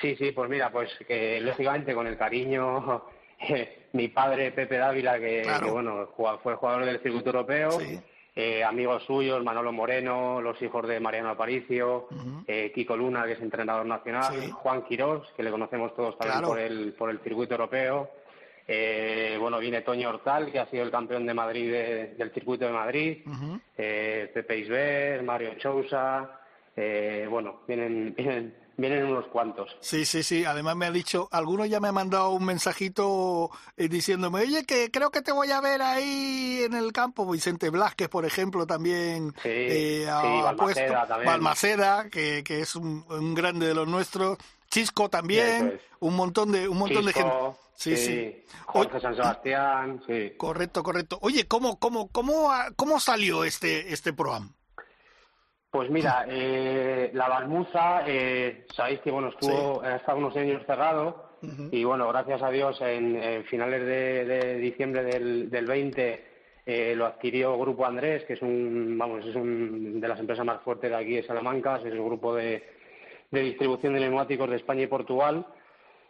[0.00, 3.04] Sí, sí, pues mira, pues que lógicamente con el cariño,
[3.92, 5.66] mi padre Pepe Dávila, que, Claro.
[5.66, 6.08] que, bueno,
[6.42, 7.78] fue jugador del circuito europeo,
[8.42, 12.08] eh, amigos suyos, Manolo Moreno, los hijos de Mariano Aparicio,
[12.46, 14.50] eh, Kiko Luna, que es entrenador nacional, Sí.
[14.50, 16.48] Juan Quirós, que le conocemos todos también Claro.
[16.48, 18.10] por, el, por el circuito europeo.
[18.66, 22.64] Eh, bueno, viene Toño Hortal, que ha sido el campeón de Madrid de- del circuito
[22.66, 23.22] de Madrid.
[23.26, 23.60] Ujú.
[23.76, 26.40] eh, Pepe Isber, Mario Chousa,
[26.76, 29.76] eh, bueno, vienen, vienen, vienen unos cuantos.
[29.80, 30.44] Sí, sí, sí.
[30.44, 34.90] Además me ha dicho, alguno ya me ha mandado un mensajito eh, diciéndome, oye, que
[34.90, 37.30] creo que te voy a ver ahí en el campo.
[37.30, 41.08] Vicente Blasquez, por ejemplo, también Sí, eh, ha sí, Balmaceda puesto.
[41.08, 41.26] también.
[41.26, 44.38] Balmaceda, que, que es un, un grande de los nuestros.
[44.70, 45.80] Chisco también, es.
[45.98, 47.32] un montón de un montón de gente.
[47.74, 48.44] Sí, sí.
[48.66, 50.34] Jorge San Sebastián, sí.
[50.36, 51.18] Correcto, correcto.
[51.22, 54.50] Oye, ¿cómo, cómo, cómo, cómo salió este, este programa?
[55.70, 61.30] Pues mira, eh, la Balmuza, eh, sabéis que bueno estuvo ha estado unos años cerrado
[61.72, 66.24] y bueno, gracias a Dios en, en finales de, de diciembre del, del 20
[66.66, 70.60] eh, lo adquirió Grupo Andrés, que es un vamos es un de las empresas más
[70.62, 72.62] fuertes de aquí de Salamanca, es el grupo de,
[73.30, 75.46] de distribución de neumáticos de España y Portugal.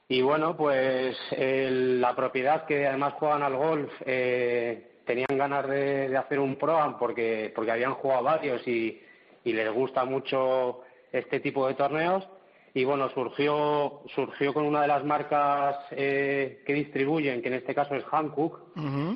[0.08, 6.08] Y bueno, pues el- la propiedad que además juegan al golf eh, tenían ganas de,
[6.08, 9.00] de hacer un pro porque porque habían jugado varios y,
[9.44, 10.80] y les gusta mucho
[11.12, 12.26] este tipo de torneos.
[12.72, 17.74] Y bueno, surgió surgió con una de las marcas eh, que distribuyen, que en este
[17.74, 18.60] caso es Hankook,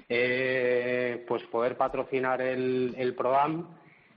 [0.08, 3.68] eh, pues poder patrocinar el, el Pro-Am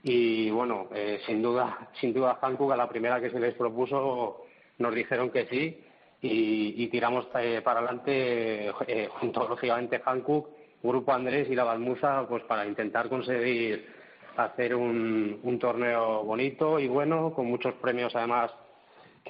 [0.03, 4.45] y bueno, eh, sin duda, sin duda Hankook a la primera que se les propuso
[4.77, 5.83] nos dijeron que sí
[6.21, 10.49] y, y tiramos eh, para adelante eh, junto lógicamente Hankook,
[10.81, 13.96] Grupo Andrés y la Balmuza pues para intentar conseguir
[14.37, 18.51] hacer un, un torneo bonito y bueno, con muchos premios además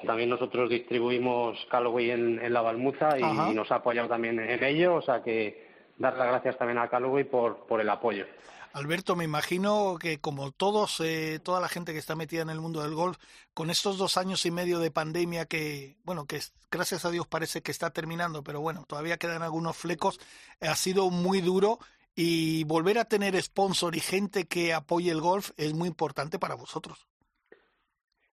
[0.06, 3.52] también nosotros distribuimos Callaway en, en la Balmuza y, Ajá.
[3.52, 5.66] nos ha apoyado también en ello, o sea que
[5.96, 8.26] dar las gracias también a Callaway por, por el apoyo.
[8.74, 12.60] Alberto, me imagino que como todos, eh, toda la gente que está metida en el
[12.60, 13.16] mundo del golf,
[13.54, 16.40] con estos dos años y medio de pandemia que, bueno, que
[16.70, 20.20] gracias a Dios parece que está terminando, pero bueno, todavía quedan algunos flecos,
[20.60, 21.78] ha sido muy duro
[22.20, 26.56] y volver a tener sponsor y gente que apoye el golf es muy importante para
[26.56, 27.06] vosotros.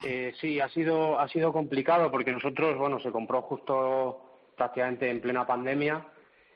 [0.06, 5.20] Eh, sí, ha sido, ha sido complicado porque nosotros, bueno, se compró justo prácticamente en
[5.20, 6.08] plena pandemia.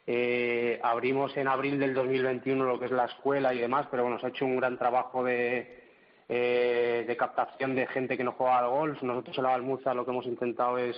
[0.06, 4.18] Eh, abrimos en abril del 2021 lo que es la escuela y demás, pero bueno,
[4.22, 5.84] se ha hecho un gran trabajo de,
[6.30, 9.02] eh, de captación de gente que no juega al golf.
[9.04, 10.96] Nosotros en la Balmuza lo que hemos intentado es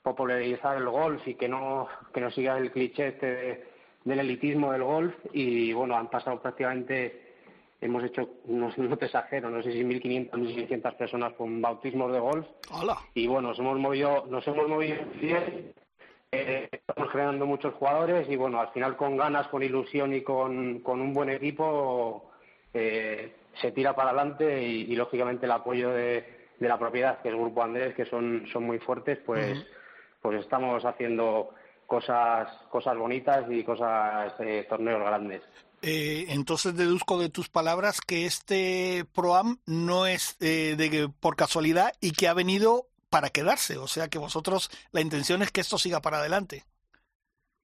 [0.00, 3.77] popularizar el golf y que no, que no siga el cliché este de-
[4.08, 5.14] del elitismo del golf.
[5.32, 7.28] Y bueno, han pasado prácticamente
[7.80, 12.18] hemos hecho, no, no te exagero, no sé si 1.500, 1.600 personas con bautismos de
[12.18, 12.46] golf.
[12.70, 12.98] Hola.
[13.14, 15.72] Y bueno, nos hemos movido, nos hemos movido bien,
[16.32, 20.80] eh, estamos generando muchos jugadores y bueno, al final con ganas, con ilusión y con,
[20.80, 22.30] con un buen equipo
[22.74, 27.28] eh, se tira para adelante y, y, lógicamente el apoyo de, de, la propiedad, que
[27.28, 29.66] es Grupo Andrés, que son, son muy fuertes, pues, uh -huh.
[30.22, 31.54] pues estamos haciendo
[31.88, 35.42] cosas, cosas bonitas y cosas, eh, torneos grandes.
[35.80, 41.92] Eh, entonces deduzco de tus palabras que este ProAm no es eh, de por casualidad
[42.00, 43.78] y que ha venido para quedarse.
[43.78, 46.64] O sea que vosotros, la intención es que esto siga para adelante.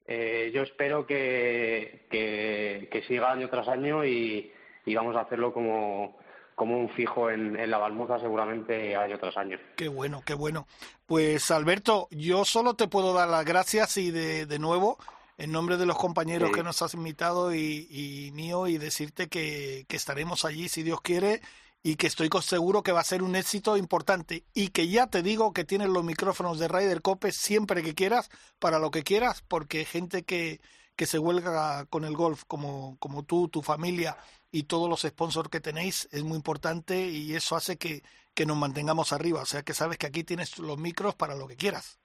[0.07, 4.51] Eh, yo espero que, que, siga año tras año y,
[4.87, 6.19] vamos a hacerlo como,
[6.55, 9.59] como un fijo en, en, la Balmuza seguramente año tras año.
[9.77, 10.67] Qué bueno, qué bueno.
[11.07, 14.99] Pues Alberto, yo solo te puedo dar las gracias y de, de nuevo,
[15.39, 19.85] en nombre de los compañeros que nos has invitado y, y mío, y decirte que,
[19.89, 21.41] que estaremos allí si Dios quiere
[21.83, 25.23] y que estoy seguro que va a ser un éxito importante y que ya te
[25.23, 29.45] digo que tienes los micrófonos de Ryder Cope siempre que quieras, para lo que quieras,
[29.47, 30.63] porque gente que,
[30.97, 34.17] que se huelga con el golf como, como tú, tu familia
[34.55, 38.03] y todos los sponsors que tenéis es muy importante y eso hace que,
[38.35, 39.43] que nos mantengamos arriba.
[39.43, 41.99] O sea que sabes que aquí tienes los micros para lo que quieras.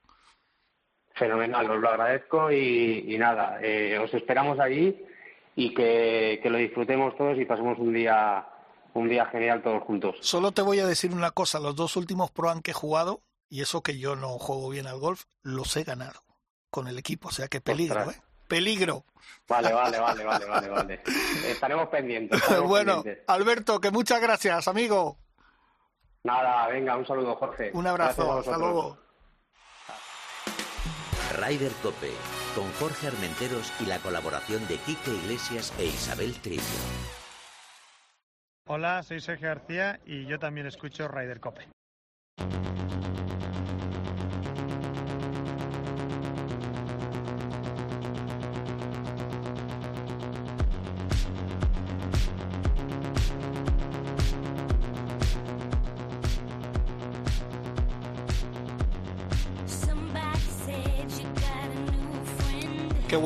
[1.13, 4.99] Fenomenal, os lo agradezco y, nada, eh, os esperamos allí
[5.55, 8.47] y que, que lo disfrutemos todos y pasemos un día
[8.95, 10.15] un día genial todos juntos.
[10.21, 13.61] Solo te voy a decir una cosa, los dos últimos Pro que he jugado, y
[13.61, 16.23] eso que yo no juego bien al golf, los he ganado
[16.71, 18.15] con el equipo, o sea que peligro, ¿eh?
[18.49, 19.05] Peligro.
[19.47, 21.01] Vale, vale, vale, vale, vale, vale.
[21.45, 22.41] Estaremos pendientes.
[22.67, 25.17] bueno, Alberto, que muchas gracias, amigo.
[26.23, 27.71] Nada, venga, un saludo, Jorge.
[27.73, 28.97] Un abrazo, hasta luego.
[31.39, 32.11] Ryder Cope,
[32.55, 36.63] con Jorge Armenteros y la colaboración de Quique Iglesias e Isabel Trillo.
[38.65, 41.67] Hola, soy Sergio García y yo también escucho Ryder Cope.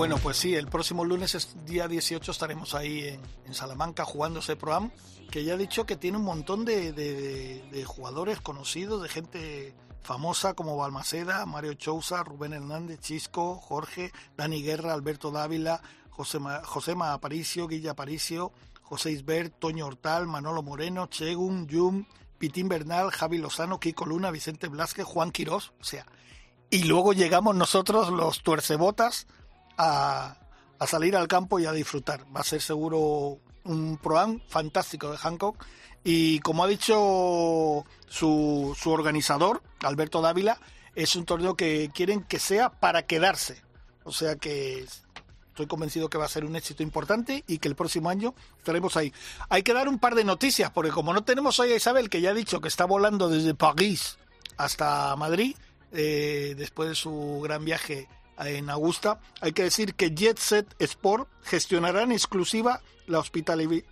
[0.04, 4.58] Bueno, pues sí, el próximo lunes, es día 18, estaremos ahí en, Salamanca jugando ese
[4.58, 4.92] Pro
[5.32, 10.76] que ya he dicho que tiene un montón de, jugadores conocidos, de gente famosa como
[10.76, 17.92] Balmaceda, Mario Chousa, Rubén Hernández, Chisco, Jorge, Dani Guerra, Alberto Dávila, José, Josema Aparicio, Guilla
[17.92, 24.32] Aparicio, José Isbert, Toño Hortal, Manolo Moreno, Chegun, Yum, Pitín Bernal, Javi Lozano, Kiko Luna,
[24.32, 26.06] Vicente Blasque, Juan Quirós, o sea,
[26.70, 29.28] y luego llegamos nosotros los tuercebotas
[29.78, 30.38] a,
[30.88, 32.26] salir al campo y a disfrutar.
[32.36, 35.66] Va a ser seguro un proam fantástico de Hancock
[36.04, 40.60] y como ha dicho su, su organizador, Alberto Dávila,
[40.96, 43.62] es un torneo que quieren que sea para quedarse.
[44.04, 44.86] O sea que
[45.54, 48.98] estoy convencido que va a ser un éxito importante y que el próximo año estaremos
[48.98, 49.14] ahí.
[49.50, 52.22] Hay que dar un par de noticias, porque como no tenemos hoy a Isabel, que
[52.22, 54.18] ya ha dicho que está volando desde París
[54.58, 55.56] hasta Madrid,
[55.92, 61.28] eh, después de su gran viaje en Augusta, hay que decir que Jet Set Sport
[61.44, 63.84] gestionará en exclusiva la hospitalidad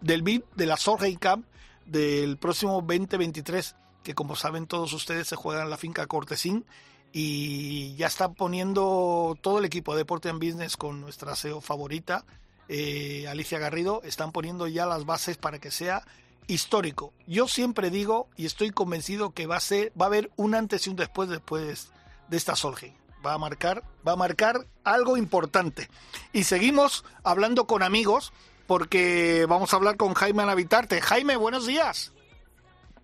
[0.00, 1.46] del VIP de la Solheim Camp
[1.86, 6.64] del próximo 2023, que como saben todos ustedes se juega en la finca Cortesín
[7.12, 12.24] y ya están poniendo todo el equipo de Deporte and Business con nuestra SEO favorita,
[12.68, 16.02] eh, Alicia Garrido, están poniendo ya las bases para que sea
[16.46, 17.12] histórico.
[17.26, 20.86] Yo siempre digo y estoy convencido que va a ser, va a haber un antes
[20.86, 21.92] y un después después
[22.28, 25.88] de esta Solheim va a marcar, va a marcar algo importante.
[26.32, 28.32] Y seguimos hablando con amigos
[28.66, 31.00] porque vamos a hablar con Jaime Anavitarte.
[31.00, 32.12] Jaime, buenos días.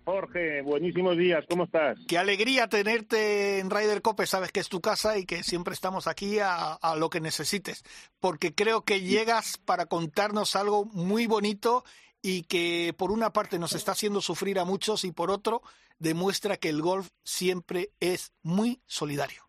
[0.03, 1.97] Jorge, buenísimos días, ¿cómo estás?
[2.07, 6.07] Qué alegría tenerte en Ryder Cope, sabes que es tu casa y que siempre estamos
[6.07, 7.83] aquí a, a, lo que necesites,
[8.19, 11.85] porque creo que llegas para contarnos algo muy bonito
[12.23, 15.61] y que por una parte nos está haciendo sufrir a muchos y por otro
[16.01, 19.43] demuestra que el golf siempre es muy solidario.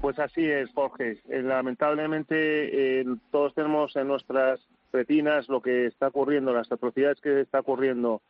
[0.00, 1.20] Pues así es, Jorge.
[1.28, 4.60] Eh, lamentablemente eh, todos tenemos en nuestras
[4.92, 8.22] retinas lo que está ocurriendo, las atrocidades que está ocurriendo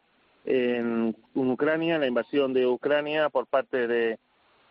[0.45, 4.19] en Ucrania, la invasión de Ucrania por parte de,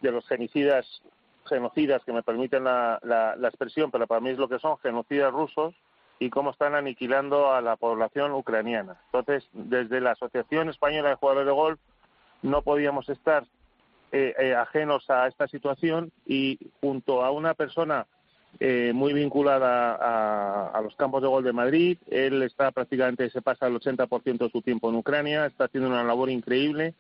[0.01, 1.03] los genocidas,
[1.45, 5.32] genocidas, que me permiten la, la, expresión, pero para mí es lo que son genocidas
[5.32, 5.75] rusos
[6.17, 8.99] y cómo están aniquilando a la población ucraniana.
[9.13, 11.79] Entonces, desde la Asociación Española de Jugadores de Golf
[12.41, 13.45] no podíamos estar
[14.12, 18.08] eh, eh, ajenos a esta situación y junto a una persona
[18.60, 23.67] eh, muy vinculada a, los campos de gol de Madrid, él está prácticamente, se pasa
[23.67, 26.96] el 80% de su tiempo en Ucrania, está haciendo una labor increíble,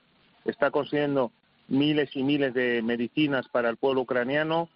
[0.45, 1.31] está consiguiendo
[1.67, 4.69] miles y miles de medicinas para el pueblo ucraniano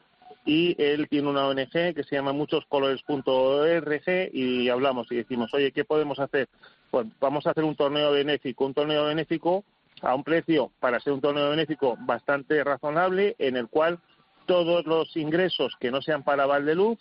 [0.45, 5.85] y él tiene una ONG que se llama muchoscolores.org y hablamos y decimos, oye, ¿qué
[5.85, 6.49] podemos hacer?
[6.89, 9.63] Pues vamos a hacer un torneo benéfico, un torneo benéfico
[10.03, 13.99] a un precio para ser un torneo benéfico bastante razonable, en el cual
[14.45, 16.99] todos los ingresos que no sean para Valdeluz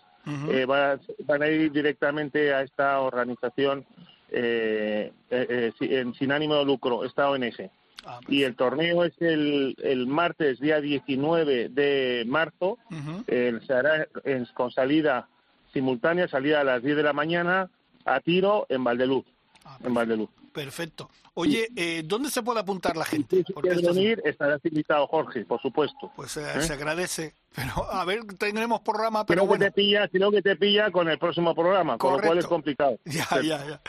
[0.52, 3.84] eh, van a ir directamente a esta organización
[4.30, 5.72] eh, eh,
[6.18, 7.70] sin ánimo de lucro, esta ONG.
[8.04, 12.78] Ah, y el torneo es el, el martes, día 19 de marzo.
[13.28, 15.28] Eh, se hará en- con salida
[15.72, 17.68] simultánea, salida a las 10 de la mañana,
[18.04, 19.24] a tiro en Valdeluz.
[19.64, 20.30] Ah, en Valdeluz.
[20.52, 21.10] Perfecto.
[21.34, 23.42] Oye, eh, ¿dónde se puede apuntar la gente?
[23.46, 26.12] Si Porque quieres esto es- venir, estarás invitado, Jorge, por supuesto.
[26.14, 26.60] pues eh, ¿Eh?
[26.62, 27.34] se agradece.
[27.54, 29.64] Pero a ver, tendremos programa, pero Creo bueno.
[29.66, 32.46] que te pilla, creo que te pilla con el próximo programa, con lo cual es
[32.46, 32.48] Correcto.
[32.48, 32.98] complicado.
[33.04, 33.80] Ya, ya, ya.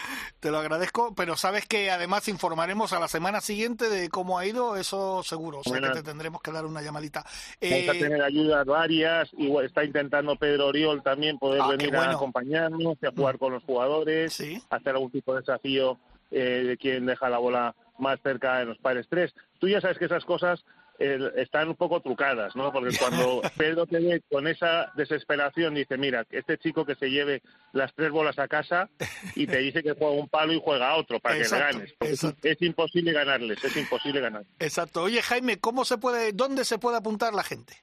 [0.42, 4.46] Te lo agradezco, pero sabes que además informaremos a la semana siguiente de cómo ha
[4.46, 5.60] ido, eso seguro.
[5.60, 7.26] O sea que te tendremos que dar una llamadita.
[7.62, 9.30] Vamos a tener ayudas varias.
[9.38, 13.54] Igual está intentando Pedro Oriol también poder Ah, venir a acompañarnos, y a jugar con
[13.54, 14.62] los jugadores, Sí.
[14.70, 15.98] hacer algún tipo de desafío
[16.34, 19.34] eh, de quien deja la bola más cerca de los pares tres.
[19.60, 20.66] Tú ya sabes que esas cosas
[21.00, 22.72] eh, están un poco trucadas, ¿no?
[22.72, 27.42] Porque cuando Pedro te ve con esa desesperación, dice, mira, este chico que se lleve
[27.72, 28.90] las tres bolas a casa
[29.36, 31.80] y te dice que juega un palo y juega a otro para Exacto, que le
[31.80, 31.96] ganes.
[32.00, 32.48] Es- exacto.
[32.48, 34.44] es imposible ganarles, es imposible ganar.
[34.60, 35.04] Exacto.
[35.04, 37.74] Oye, Jaime, ¿cómo se puede, dónde se puede apuntar la gente?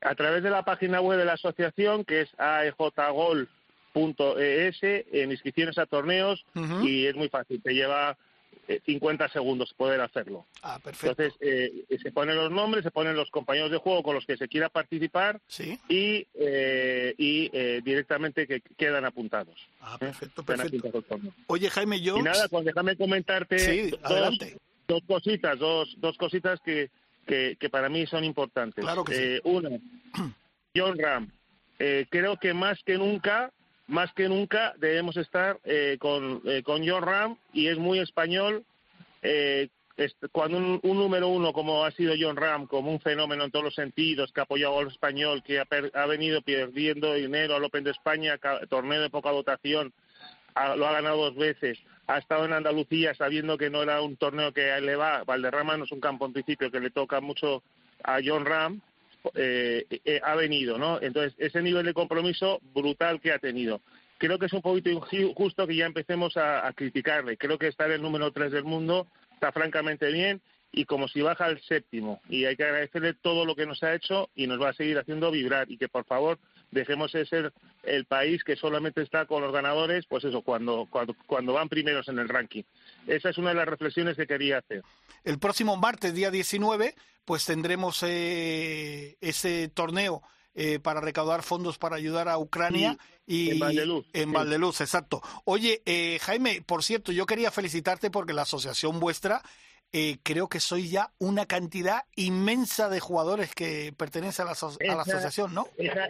[0.00, 2.28] a través de la página web de la asociación, que es
[3.94, 6.44] aejgol.es, en inscripciones a torneos,
[6.82, 8.16] y es muy fácil, te lleva
[8.66, 10.44] eh, 50 segundos poder hacerlo.
[10.62, 11.22] Ah, perfecto.
[11.22, 14.36] Entonces, eh, se ponen los nombres, se ponen los compañeros de juego con los que
[14.36, 15.78] se quiera participar Sí.
[15.88, 19.56] y, eh, y eh, directamente que quedan apuntados.
[19.80, 19.98] Ah, ¿eh?
[20.00, 20.88] perfecto, perfecto.
[20.88, 21.34] apuntados.
[21.46, 22.18] Oye, Jaime, yo...
[22.18, 24.56] Y nada, pues déjame comentarte Sí, dos, adelante.
[24.86, 26.90] dos cositas, dos, dos cositas que,
[27.26, 28.84] que, que para mí son importantes.
[28.84, 29.22] Claro que sí.
[29.22, 29.70] Eh, Una,
[30.76, 31.30] John Ram.
[31.78, 33.50] Eh, creo que más que nunca,
[33.88, 38.64] más que nunca debemos estar eh, con, eh, con John Ram y es muy español.
[39.22, 39.68] eh,
[40.30, 43.64] cuando un, un número uno como ha sido John Ram, como un fenómeno en todos
[43.64, 47.64] los sentidos, que ha apoyado al español, que ha, per- ha venido perdiendo dinero al
[47.64, 49.92] Open de España, torneo de poca votación,
[50.54, 54.16] ha- lo ha ganado dos veces, ha estado en Andalucía sabiendo que no era un
[54.16, 57.20] torneo que a le va, Valderrama no es un campo en principio que le toca
[57.20, 57.64] mucho
[58.04, 58.80] a John Ram,
[59.34, 61.00] eh, eh, ha venido, ¿no?
[61.00, 63.80] Entonces, ese nivel de compromiso brutal que ha tenido.
[64.18, 67.36] Creo que es un poquito injusto que ya empecemos a, a criticarle.
[67.36, 70.40] Creo que está en el número 3 del mundo, está francamente bien
[70.72, 72.20] y como si baja al séptimo.
[72.28, 74.98] Y hay que agradecerle todo lo que nos ha hecho y nos va a seguir
[74.98, 75.70] haciendo vibrar.
[75.70, 76.38] Y que por favor
[76.70, 77.52] dejemos de ser
[77.82, 82.08] el país que solamente está con los ganadores, pues eso, cuando, cuando, cuando van primeros
[82.08, 82.62] en el ranking.
[83.06, 84.82] Esa es una de las reflexiones que quería hacer.
[85.24, 86.94] El próximo martes, día 19,
[87.24, 90.22] pues tendremos eh, ese torneo
[90.54, 92.98] eh, para recaudar fondos para ayudar a Ucrania.
[93.26, 94.34] y en Valdeluz, En sí.
[94.34, 95.22] Valdeluz, exacto.
[95.44, 99.42] Oye, eh, Jaime, por cierto, yo quería felicitarte porque la asociación vuestra,
[99.92, 104.76] eh, creo que soy ya una cantidad inmensa de jugadores que pertenecen a la, aso-
[104.80, 105.68] a la asociación, ¿no?
[105.76, 106.08] esa-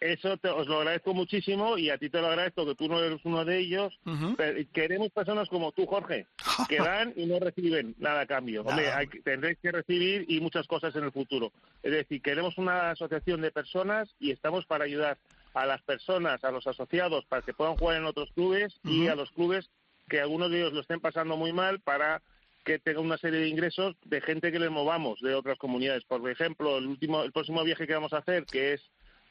[0.00, 3.02] eso te- os lo agradezco muchísimo y a ti te lo agradezco que tú no
[3.02, 3.98] eres uno de ellos.
[4.36, 6.26] Pero queremos personas como tú, Jorge,
[6.68, 8.62] que dan y no reciben nada a cambio.
[8.62, 11.52] Hombre, hay tendréis que recibir y muchas cosas en el futuro.
[11.82, 15.18] Es decir, queremos una asociación de personas y estamos para ayudar
[15.54, 19.14] a las personas, a los asociados, para que puedan jugar en otros clubes y a
[19.14, 19.70] los clubes
[20.08, 22.20] que algunos de ellos lo estén pasando muy mal para
[22.64, 26.04] que tengan una serie de ingresos de gente que les movamos de otras comunidades.
[26.04, 28.82] Por ejemplo, el último, el próximo viaje que vamos a hacer, que es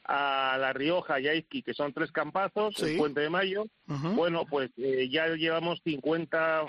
[0.08, 2.92] a La Rioja y a Izqui, que son tres campazos, Sí.
[2.92, 6.64] el Puente de Mayo, bueno, pues eh, ya llevamos 50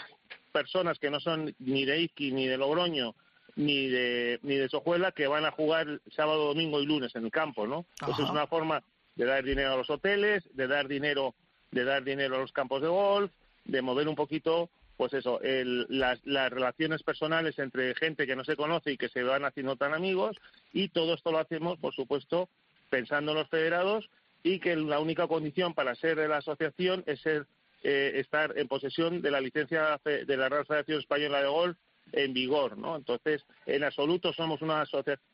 [0.52, 3.16] personas que no son ni de Izqui, ni de Logroño,
[3.56, 7.32] ni de, ni de Sojuela, que van a jugar sábado, domingo y lunes en el
[7.32, 7.86] campo, ¿no?
[8.00, 8.24] Pues Ajá.
[8.24, 8.84] es una forma
[9.16, 11.34] de dar dinero a los hoteles, de dar dinero,
[11.72, 13.32] de dar dinero a los campos de golf,
[13.66, 18.44] de mover un poquito, pues eso, el- las, las relaciones personales entre gente que no
[18.44, 20.38] se conoce y que se van haciendo tan amigos,
[20.72, 22.50] y todo esto lo hacemos, por supuesto,
[22.90, 24.10] pensando en los federados
[24.44, 27.46] y que la única condición para ser de la asociación es ser
[27.84, 31.78] eh, estar en posesión de la licencia de la Real Federación Española de Golf
[32.14, 32.96] en vigor, ¿no?
[32.96, 34.84] Entonces, en absoluto somos una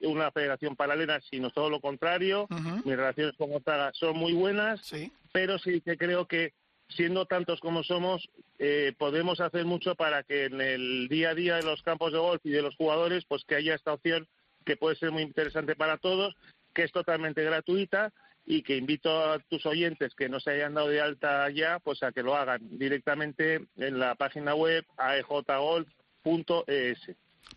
[0.01, 2.47] una federación paralela, sino todo lo contrario.
[2.83, 5.11] Mis relaciones con Gonzaga son muy buenas, Sí.
[5.31, 6.53] pero sí que creo que
[6.89, 8.27] siendo tantos como somos,
[8.59, 12.19] eh, podemos hacer mucho para que en el día a día de los campos de
[12.19, 14.27] golf y de los jugadores, pues que haya esta opción
[14.65, 16.35] que puede ser muy interesante para todos,
[16.73, 18.11] que es totalmente gratuita
[18.45, 22.03] y que invito a tus oyentes que no se hayan dado de alta ya, pues
[22.03, 25.87] a que lo hagan directamente en la página web aejgolf.es.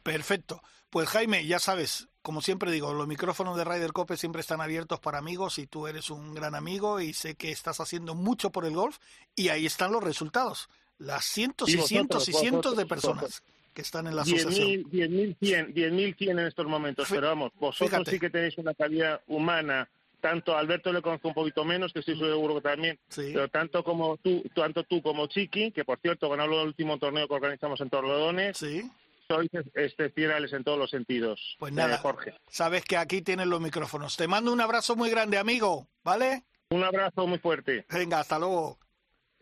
[0.03, 0.63] Perfecto.
[0.91, 5.01] Pues Jaime, ya sabes, como siempre digo, los micrófonos de Ryder Cope siempre están abiertos
[5.01, 8.65] para amigos y tú eres un gran amigo y sé que estás haciendo mucho por
[8.65, 8.99] el golf
[9.35, 10.69] y ahí están los resultados.
[10.99, 13.56] Las cientos y, Y vosotros, cientos y cientos de personas vosotros.
[13.77, 14.85] Que están en la asociación.
[14.91, 18.11] 10.000 10.100 10.100 en estos momentos, pero vamos, vosotros fíjate.
[18.11, 19.89] sí que tenéis una calidad humana,
[20.21, 23.31] tanto a Alberto le conozco un poquito menos, que estoy seguro que también, Sí.
[23.35, 27.29] pero tanto como tú, tanto tú como Chiqui, que por cierto ganó el último torneo
[27.29, 28.91] que organizamos en Torrelodones, Sí.
[29.29, 31.57] sois excepcionales en todos los sentidos.
[31.59, 32.33] Pues eh, nada, Jorge.
[32.49, 34.17] sabes que aquí tienes los micrófonos.
[34.17, 36.45] Te mando un abrazo muy grande, amigo, ¿vale?
[36.71, 37.85] Un abrazo muy fuerte.
[37.91, 38.79] Venga, hasta luego.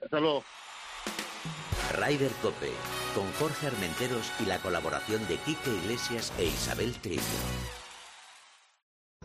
[0.02, 0.44] Hasta luego.
[1.96, 2.70] Rider Cope,
[3.14, 7.22] con Jorge Armenteros y la colaboración de Quique Iglesias e Isabel Trillo.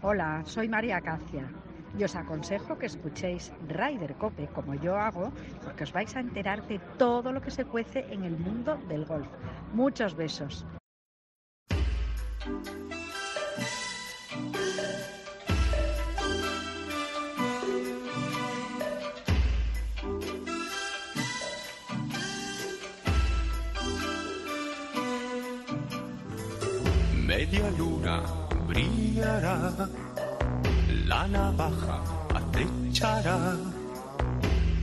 [0.02, 1.52] Hola, soy María Acacia
[1.98, 5.34] y os aconsejo que escuchéis Rider Cope como yo hago
[5.64, 9.06] porque os vais a enterar de todo lo que se cuece en el mundo del
[9.06, 9.28] golf.
[9.74, 10.66] Muchos besos.
[27.52, 28.22] Media luna
[28.68, 29.72] brillará,
[31.08, 32.00] la navaja
[32.36, 33.58] acechará,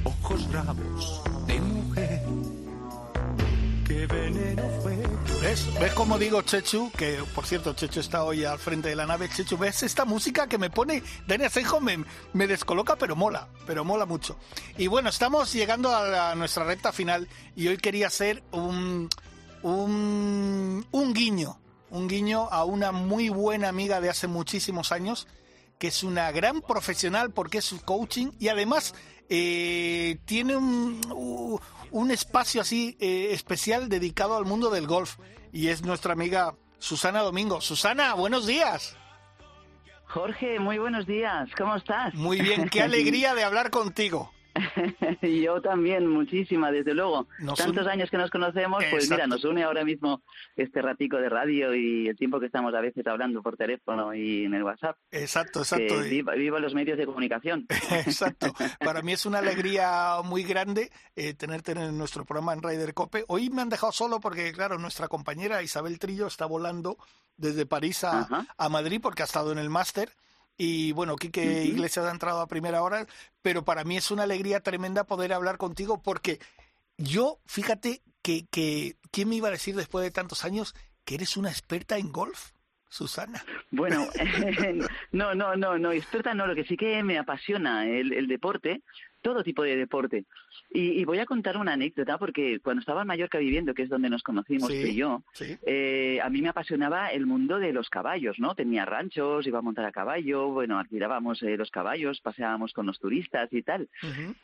[0.03, 2.23] ojos bravos de mujer,
[3.87, 4.97] qué veneno fue.
[5.43, 5.69] ¿Ves?
[5.81, 6.91] ¿Ves cómo digo Chechu?
[6.97, 9.29] Que, por cierto, Chechu está hoy al frente de la nave.
[9.29, 11.81] Chechu, ¿ves esta música que me pone Dani Asenjo?
[11.81, 14.37] Me, me descoloca, pero mola, pero mola mucho.
[14.77, 19.09] Y bueno, estamos llegando a, la- nuestra recta final y hoy quería hacer un,
[19.63, 21.59] un, un guiño,
[21.91, 25.27] un guiño a una muy buena amiga de hace muchísimos años,
[25.79, 28.95] que es una gran profesional porque es su coaching y además
[29.29, 31.61] eh, tiene un,
[31.91, 35.19] un espacio así eh, especial dedicado al mundo del golf
[35.53, 37.61] y es nuestra amiga Susana Domingo.
[37.61, 38.97] Susana, buenos días.
[40.05, 41.49] Jorge, muy buenos días.
[41.57, 42.15] ¿Cómo estás?
[42.15, 44.33] Muy bien, qué alegría de hablar contigo.
[45.23, 47.27] yo también, muchísima, desde luego.
[47.41, 50.23] Nos Tantos años que nos conocemos, pues mira, nos une ahora mismo
[50.57, 54.45] este ratico de radio y el tiempo que estamos a veces hablando por teléfono y
[54.45, 54.97] en el WhatsApp.
[55.11, 56.01] Exacto, Que exacto.
[56.09, 57.67] viva, viva los medios de comunicación.
[58.07, 58.53] Exacto.
[58.81, 63.25] Para mí es una alegría muy grande eh, tenerte en nuestro programa en Ryder Cope.
[63.29, 66.99] Hoy me han dejado solo porque, claro, nuestra compañera Isabel Trillo está volando
[67.37, 70.11] desde París a, a Madrid porque ha estado en el máster.
[70.57, 71.65] Y bueno, Quique.
[71.65, 73.07] Iglesias ha entrado a primera hora,
[73.43, 76.39] pero para mí es una alegría tremenda poder hablar contigo porque
[76.97, 81.37] yo, fíjate que, que ¿quién me iba a decir después de tantos años que eres
[81.37, 82.53] una experta en golf,
[82.89, 83.45] Susana?
[83.71, 84.07] Bueno,
[85.13, 88.83] no, no, no, no, experta no, lo que sí que me apasiona el, el deporte,
[89.27, 90.25] todo tipo de deporte.
[90.71, 93.89] Y, y voy a contar una anécdota porque cuando estaba en Mallorca viviendo, que es
[93.89, 95.57] donde nos conocimos Sí, tú y yo, sí.
[95.67, 98.55] eh, a mí me apasionaba el mundo de los caballos, ¿no?
[98.55, 103.01] Tenía ranchos, iba a montar a caballo, bueno, alquilábamos eh, los caballos, paseábamos con los
[103.01, 103.89] turistas y tal.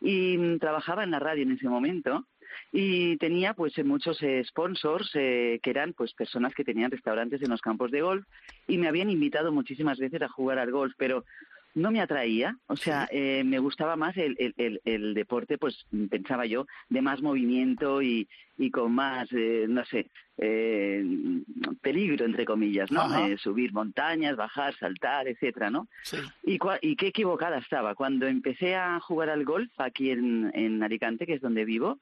[0.01, 2.27] Y mm, trabajaba en la radio en ese momento
[2.73, 7.41] y tenía pues eh, muchos eh, sponsors eh, que eran pues personas que tenían restaurantes
[7.41, 8.27] en los campos de golf
[8.67, 11.25] y me habían invitado muchísimas veces a jugar al golf, pero
[11.75, 15.87] no me atraía, o sea, eh, me gustaba más el, el, el, el deporte, pues
[16.11, 21.05] pensaba yo, de más movimiento y, y con más, eh, no sé, eh,
[21.81, 23.01] peligro, entre comillas, ¿no?
[23.27, 25.89] Eh, subir montañas, bajar, saltar, etcétera, ¿no?
[26.03, 26.19] Sí.
[26.45, 27.95] Y, cua- y qué equivocada estaba.
[27.95, 31.99] Cuando empecé a jugar al golf aquí en, en Alicante, que es donde vivo,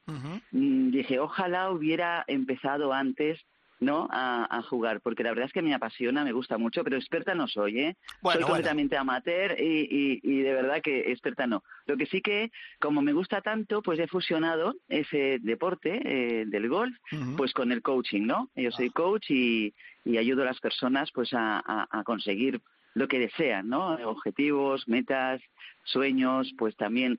[0.51, 3.41] mm, dije, ojalá hubiera empezado antes
[3.81, 4.07] ¿no?
[4.11, 7.35] A, a jugar, porque la verdad es que me apasiona, me gusta mucho, pero experta
[7.35, 7.97] no soy, ¿eh?
[8.21, 8.47] Bueno, soy bueno.
[8.49, 11.63] completamente amateur y, y, y de verdad que experta no.
[11.87, 16.69] Lo que sí que, como me gusta tanto, pues he fusionado ese deporte eh, del
[16.69, 16.95] golf,
[17.37, 18.51] pues con el coaching, ¿no?
[18.55, 19.75] Yo soy coach y,
[20.05, 22.61] y ayudo a las personas pues a, a- a conseguir
[22.95, 23.95] lo que desean, ¿no?
[24.09, 25.41] Objetivos, metas,
[25.85, 27.19] sueños, pues también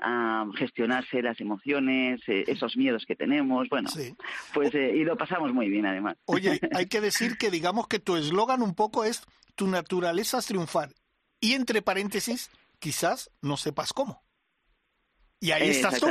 [0.00, 3.88] a gestionarse las emociones, eh, esos miedos que tenemos, bueno,
[4.54, 6.16] pues eh, y lo pasamos muy bien además.
[6.26, 9.22] Oye, hay que decir que digamos que tu eslogan un poco es
[9.54, 10.90] tu naturaleza es triunfar.
[11.40, 14.22] Y entre paréntesis, quizás no sepas cómo.
[15.40, 16.08] Y ahí Eh, estás tú.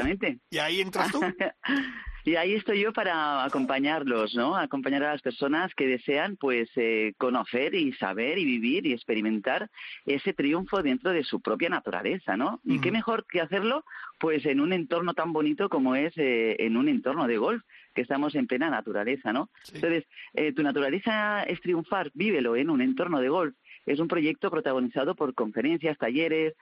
[0.49, 1.19] Y ahí entras tú.
[2.25, 4.55] Y ahí estoy yo para acompañarlos, ¿no?
[4.55, 9.69] Acompañar a las personas que desean, pues, eh, conocer y saber y vivir y experimentar
[10.07, 12.61] ese triunfo dentro de su propia naturaleza, ¿no?
[12.63, 13.85] Y qué mejor que hacerlo,
[14.19, 17.61] pues, en un entorno tan bonito como es eh, en un entorno de golf,
[17.93, 19.51] que estamos en plena naturaleza, ¿no?
[19.71, 23.55] Entonces, eh, tu naturaleza es triunfar, vívelo en un entorno de golf.
[23.85, 26.55] Es un proyecto protagonizado por conferencias, talleres,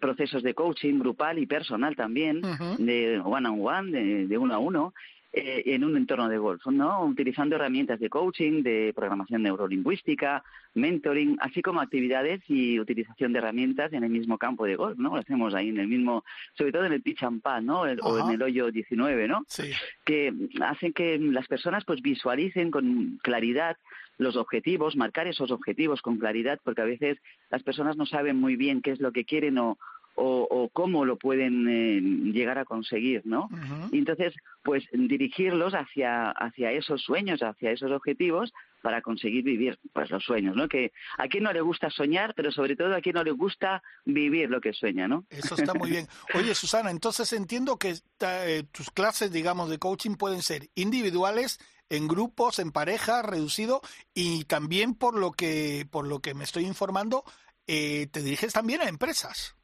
[0.00, 2.42] procesos de coaching grupal y personal también,
[2.78, 4.94] de one on one, de, de uno a uno,
[5.38, 7.04] eh, en un entorno de golf, ¿no?
[7.04, 10.42] Utilizando herramientas de coaching, de programación neurolingüística,
[10.74, 15.10] mentoring, así como actividades y utilización de herramientas en el mismo campo de golf, ¿no?
[15.10, 16.24] Lo hacemos ahí en el mismo,
[16.54, 17.86] sobre todo en el pitch and pad, ¿no?
[17.86, 19.44] El- o en el hoyo 19, ¿no?
[19.46, 19.70] Sí.
[20.06, 20.32] que
[20.62, 23.76] hacen que las personas pues visualicen con claridad
[24.18, 27.18] los objetivos, marcar esos objetivos con claridad, porque a veces
[27.50, 29.78] las personas no saben muy bien qué es lo que quieren o,
[30.16, 32.00] o, o cómo lo pueden eh,
[32.32, 33.48] llegar a conseguir, ¿no?
[33.92, 38.52] Y entonces, pues dirigirlos hacia, hacia esos sueños, hacia esos objetivos
[38.82, 40.68] para conseguir vivir pues los sueños, ¿no?
[40.68, 43.82] Que a quien no le gusta soñar, pero sobre todo a quien no le gusta
[44.04, 45.24] vivir lo que sueña, ¿no?
[45.28, 46.06] Eso está muy bien.
[46.34, 51.58] Oye, Susana, entonces entiendo que eh, tus clases, digamos, de coaching pueden ser individuales,
[51.88, 53.80] en grupos, en pareja, reducido
[54.14, 57.24] y también por lo que por lo que me estoy informando,
[57.66, 59.55] eh, te diriges también a empresas.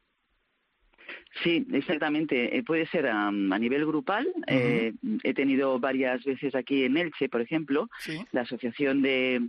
[1.41, 2.55] Sí, exactamente.
[2.57, 4.27] Eh, puede ser a, nivel grupal.
[4.47, 7.89] eh, he tenido varias veces aquí en Elche, por ejemplo,
[8.31, 9.41] la asociación de,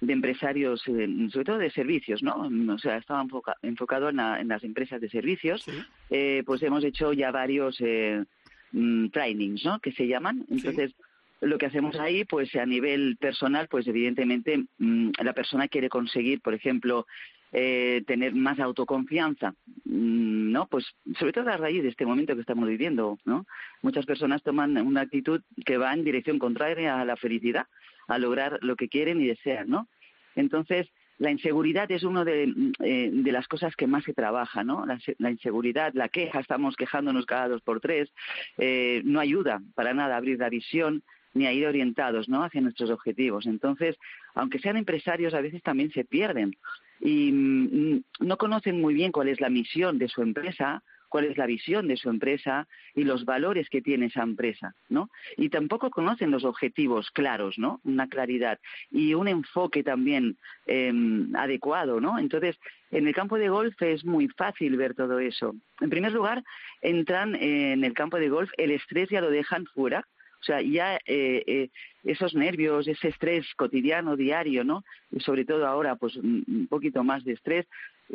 [0.00, 2.48] de empresarios, eh, sobre todo de servicios, ¿no?
[2.74, 5.64] O sea, estaba enfoca- enfocado en, la- en las empresas de servicios.
[6.10, 8.24] Eh, pues hemos hecho ya varios eh,
[8.72, 9.78] mm, trainings, ¿no?
[9.78, 10.44] Que se llaman.
[10.50, 10.92] Entonces,
[11.40, 16.40] lo que hacemos ahí, pues a nivel personal, pues evidentemente mm, la persona quiere conseguir,
[16.40, 17.06] por ejemplo,
[17.52, 20.66] eh, tener más autoconfianza, mm, ¿no?
[20.66, 20.86] Pues
[21.18, 23.46] sobre todo a raíz de este momento que estamos viviendo, ¿no?
[23.82, 27.66] Muchas personas toman una actitud que va en dirección contraria a la felicidad,
[28.06, 29.88] a lograr lo que quieren y desean, ¿no?
[30.36, 30.88] Entonces,
[31.18, 34.86] la inseguridad es una de, eh, de las cosas que más se trabaja, ¿no?
[34.86, 38.08] La, la inseguridad, la queja, estamos quejándonos cada dos por tres,
[38.56, 41.02] eh, no ayuda para nada a abrir la visión
[41.34, 42.44] ni a ir orientados, ¿no?
[42.44, 43.46] Hacia nuestros objetivos.
[43.46, 43.96] Entonces,
[44.34, 46.52] aunque sean empresarios, a veces también se pierden
[47.00, 51.36] y mm, no conocen muy bien cuál es la misión de su empresa, cuál es
[51.36, 55.10] la visión de su empresa y los valores que tiene esa empresa, ¿no?
[55.36, 57.80] Y tampoco conocen los objetivos claros, ¿no?
[57.84, 58.58] Una claridad
[58.90, 60.36] y un enfoque también
[60.66, 60.92] eh,
[61.34, 62.18] adecuado, ¿no?
[62.18, 62.56] Entonces,
[62.90, 65.54] en el campo de golf es muy fácil ver todo eso.
[65.80, 66.42] En primer lugar,
[66.82, 70.06] entran en el campo de golf, el estrés ya lo dejan fuera,
[70.40, 71.68] o sea, ya eh, eh,
[72.04, 74.84] esos nervios, ese estrés cotidiano, diario, ¿no?
[75.10, 77.66] Y sobre todo ahora, pues un poquito más de estrés,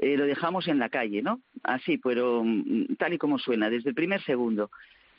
[0.02, 1.42] eh, lo dejamos en la calle, ¿no?
[1.64, 4.72] Así, pero mm, tal y como suena, desde el primer segundo.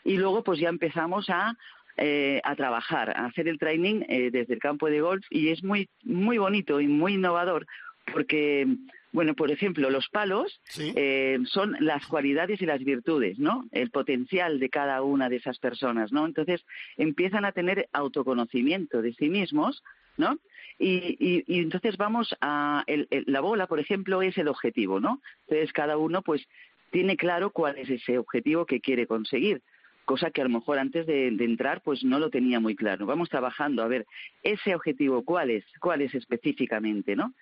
[0.05, 1.57] Y luego, pues ya empezamos a,
[1.97, 5.63] eh, a trabajar, a hacer el training eh, desde el campo de golf y es
[5.63, 7.67] muy, muy bonito y muy innovador
[8.13, 8.67] porque,
[9.15, 10.61] bueno, por ejemplo, los palos
[10.97, 13.65] eh, son las cualidades y las virtudes, ¿no?
[13.73, 16.27] El potencial de cada una de esas personas, ¿no?
[16.27, 16.67] Entonces
[16.99, 19.83] empiezan a tener autoconocimiento de sí mismos,
[20.19, 20.39] ¿no?
[20.79, 24.99] Y, y, y entonces vamos a el- el- la bola, por ejemplo, es el objetivo,
[25.01, 25.21] ¿no?
[25.47, 26.47] Entonces cada uno, pues,
[26.91, 29.63] tiene claro cuál es ese objetivo que quiere conseguir
[30.05, 33.07] cosa que a lo mejor antes de, de entrar pues no lo tenía muy claro.
[33.07, 34.07] Vamos trabajando a ver
[34.43, 37.35] ese objetivo cuál es, cuál es específicamente, ¿no?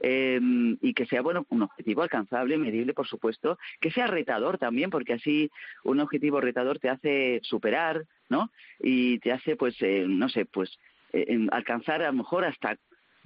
[0.00, 0.40] Eh,
[0.80, 5.14] y que sea bueno un objetivo alcanzable, medible, por supuesto, que sea retador también, porque
[5.14, 5.50] así
[5.84, 8.50] un objetivo retador te hace superar, ¿no?
[8.78, 10.78] Y te hace pues eh, no sé, pues
[11.12, 12.78] eh, alcanzar a lo mejor hasta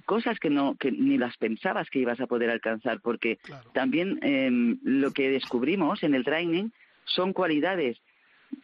[0.05, 3.37] cosas que no que ni las pensabas que ibas a poder alcanzar porque
[3.73, 6.69] también em, lo que descubrimos en el training
[7.05, 8.01] son cualidades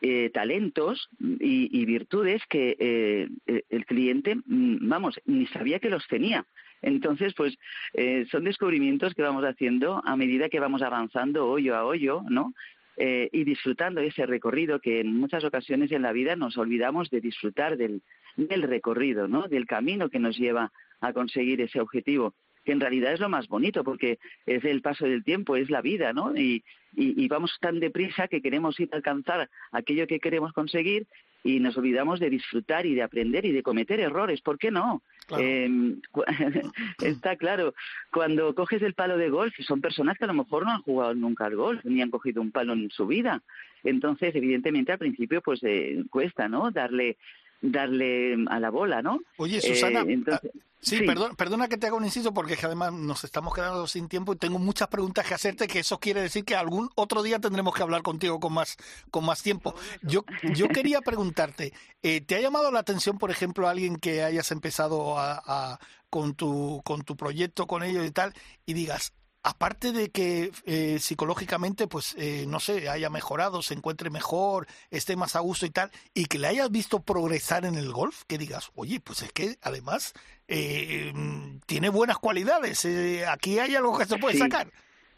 [0.01, 5.89] eh, talentos y, y virtudes que eh, eh, el cliente, mm, vamos, ni sabía que
[5.89, 6.45] los tenía.
[6.81, 7.57] Entonces, pues
[7.93, 12.53] eh, son descubrimientos que vamos haciendo a medida que vamos avanzando hoyo a hoyo, ¿no?
[12.99, 17.21] Eh, y disfrutando ese recorrido que en muchas ocasiones en la vida nos olvidamos de
[17.21, 18.01] disfrutar del,
[18.35, 19.47] del recorrido, ¿no?
[19.47, 22.33] Del camino que nos lleva a conseguir ese objetivo
[22.67, 25.81] que en realidad es lo más bonito porque es el paso del tiempo, es la
[25.81, 26.35] vida, ¿no?
[26.35, 31.07] Y, y, y vamos tan deprisa que queremos ir a alcanzar aquello que queremos conseguir
[31.45, 34.41] y nos olvidamos de disfrutar y de aprender y de cometer errores.
[34.41, 35.01] ¿Por qué no?
[35.39, 36.25] Eh, cu-
[37.01, 37.73] está claro,
[38.11, 41.13] cuando coges el palo de golf, son personas que a lo mejor no han jugado
[41.13, 43.43] nunca al golf, ni han cogido un palo en su vida.
[43.85, 46.69] Entonces, evidentemente, al principio, pues eh, cuesta, ¿no?
[46.71, 47.15] Darle
[47.61, 49.19] darle a la bola, ¿no?
[49.37, 52.59] Oye, Eh, Susana, entonces- ah, sí, Perdona, perdona que te haga un inciso porque es
[52.59, 55.99] que además nos estamos quedando sin tiempo y tengo muchas preguntas que hacerte que eso
[55.99, 58.77] quiere decir que algún otro día tendremos que hablar contigo con más
[59.11, 59.73] con más tiempo.
[60.03, 64.51] Yo yo quería preguntarte, eh, ¿te ha llamado la atención, por ejemplo, alguien que hayas
[64.51, 65.79] empezado a, a-
[66.09, 68.33] con tu con tu proyecto con ellos y tal
[68.65, 69.11] y digas
[69.49, 75.15] Aparte de que eh, psicológicamente, pues, eh, no sé, haya mejorado, se encuentre mejor, esté
[75.15, 78.37] más a gusto y tal, y que le hayas visto progresar en el golf, que
[78.37, 80.13] digas, oye, pues es que además
[80.49, 84.39] eh, mm, tiene buenas cualidades, eh, aquí hay algo que se puede Sí.
[84.41, 84.67] sacar.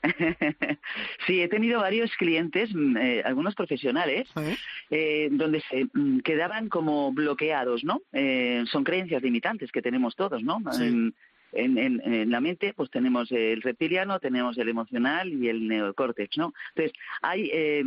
[1.27, 4.27] sí, he tenido varios clientes, mm, eh, algunos profesionales,
[4.91, 8.01] eh, donde se mm, quedaban como bloqueados, ¿no?
[8.13, 10.59] Eh, son creencias limitantes que tenemos todos, ¿no?
[11.53, 16.53] En, en- la mente, pues tenemos el reptiliano, tenemos el emocional y el neocórtex, ¿no?
[16.75, 17.79] Entonces, hay eh,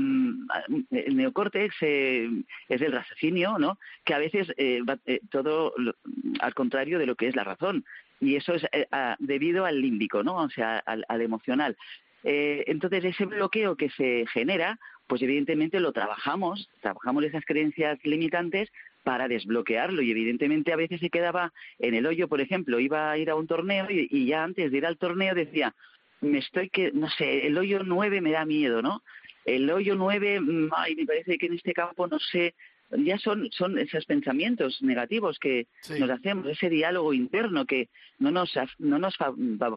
[0.91, 2.29] el neocórtex eh,
[2.69, 3.79] es el raciocinio, ¿no?
[4.05, 5.95] Que a veces eh, va eh, todo lo-
[6.41, 7.85] al contrario de lo que es la razón.
[8.21, 10.37] Y eso es eh, a- debido al límbico, ¿no?
[10.37, 11.77] O sea, al, al emocional.
[12.25, 18.71] Eh, entonces, ese bloqueo que se genera, pues evidentemente lo trabajamos, trabajamos esas creencias limitantes
[19.03, 23.19] para desbloquearlo y evidentemente a veces se quedaba en el hoyo, por ejemplo, iba a
[23.19, 25.75] ir a un torneo y, y ya antes de ir al torneo decía,
[26.21, 29.03] me estoy que, no sé, el hoyo 9 me da miedo, ¿no?
[29.45, 32.55] El hoyo 9, mm, ay, me parece que en este campo, no sé,
[32.91, 35.67] ya son, son esos pensamientos negativos que
[35.99, 37.89] nos hacemos, ese diálogo interno que
[38.19, 39.17] no nos, no nos,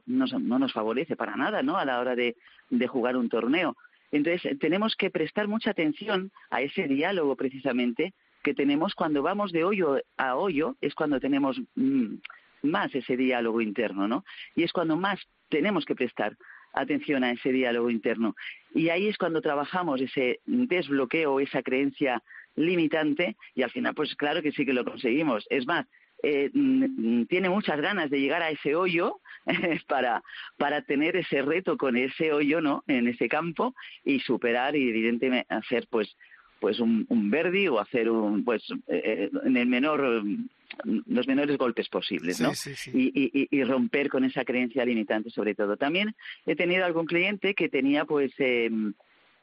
[0.05, 1.77] no nos favorece para nada, ¿no?
[1.77, 2.35] A la hora de,
[2.69, 3.75] de jugar un torneo.
[4.11, 8.13] Entonces, tenemos que prestar mucha atención a ese diálogo precisamente
[8.45, 12.17] que tenemos cuando vamos de hoyo a hoyo, es cuando tenemos mm,
[12.61, 14.23] más ese diálogo interno, ¿no?
[14.55, 15.19] Y es cuando más
[15.49, 16.37] tenemos que prestar
[16.71, 18.35] atención a ese diálogo interno.
[18.73, 22.21] Y ahí es cuando trabajamos ese desbloqueo, esa creencia
[22.55, 25.43] limitante, y al final, pues claro que sí que lo conseguimos.
[25.49, 25.87] Es más,
[26.21, 29.21] eh, mm, tiene muchas ganas de llegar a ese hoyo
[29.87, 30.21] para,
[30.57, 32.83] para tener ese reto con ese hoyo, ¿no?
[32.85, 33.73] En ese campo
[34.03, 36.15] y superar y evidentemente hacer, pues,
[36.65, 40.47] pues un, un verdi o hacer un, pues, eh, en el menor, mm,
[41.05, 42.55] los menores golpes posibles, ¿no?
[42.55, 43.11] Sí, sí, sí.
[43.13, 45.77] y, y- y romper con esa creencia limitante sobre todo.
[45.77, 46.15] También
[46.47, 48.71] he tenido algún cliente que tenía pues eh,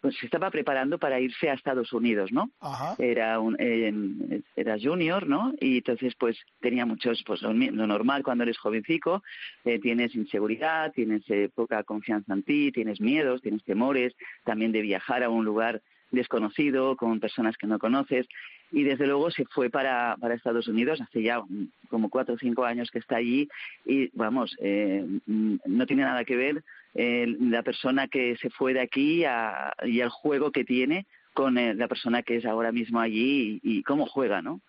[0.00, 2.50] pues se estaba preparando para irse a Estados Unidos, ¿no?
[2.60, 2.96] Ajá.
[2.98, 5.54] Era un eh, era junior, ¿no?
[5.60, 9.22] Y entonces pues tenía muchos pues lo normal cuando eres jovencico,
[9.64, 14.12] eh, tienes inseguridad, tienes eh, poca confianza en ti, tienes miedos, tienes temores,
[14.42, 15.80] también de viajar a un lugar
[16.12, 18.26] desconocido con personas que no conoces
[18.70, 21.42] y desde luego se fue para, para Estados Unidos hace ya
[21.88, 23.48] como cuatro o cinco años que está allí
[23.84, 26.62] y vamos eh, mm, no tiene nada que ver
[26.94, 31.56] eh, la persona que se fue de aquí a- y el juego que tiene con
[31.56, 34.60] eh, la persona que es ahora mismo allí y, y cómo juega, ¿no?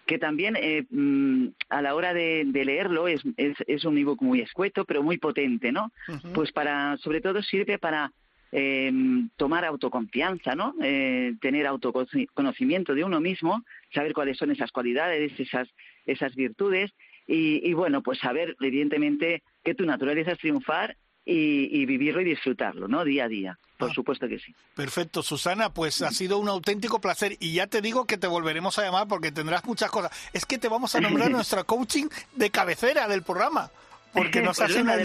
[0.06, 4.22] Que también eh, mm, a la hora de, de leerlo es, es, es un ebook
[4.22, 5.92] muy escueto, pero muy potente, ¿no?
[6.34, 8.12] Pues para, sobre todo sirve para
[8.52, 8.92] eh,
[9.36, 10.76] tomar autoconfianza, ¿no?
[10.82, 15.68] Eh, tener autoconocimiento de uno mismo, saber cuáles son esas cualidades, esas,
[16.06, 16.92] esas virtudes
[17.28, 22.26] y, y, bueno, pues saber evidentemente que tu naturaleza es triunfar y, y vivirlo y
[22.26, 23.04] disfrutarlo, ¿no?
[23.06, 23.60] Día a día.
[23.78, 24.54] Por supuesto que sí.
[24.76, 28.78] Perfecto, Susana, pues ha sido un auténtico placer y ya te digo que te volveremos
[28.80, 30.12] a llamar porque tendrás muchas cosas.
[30.32, 33.72] Es que te vamos a nombrar nuestra coaching de cabecera del programa.
[34.14, 34.96] Porque nos, Pues hace una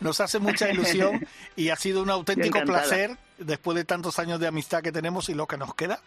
[0.00, 4.46] nos hace mucha ilusión y ha sido un auténtico placer después de tantos años de
[4.46, 6.00] amistad que tenemos y lo que nos queda.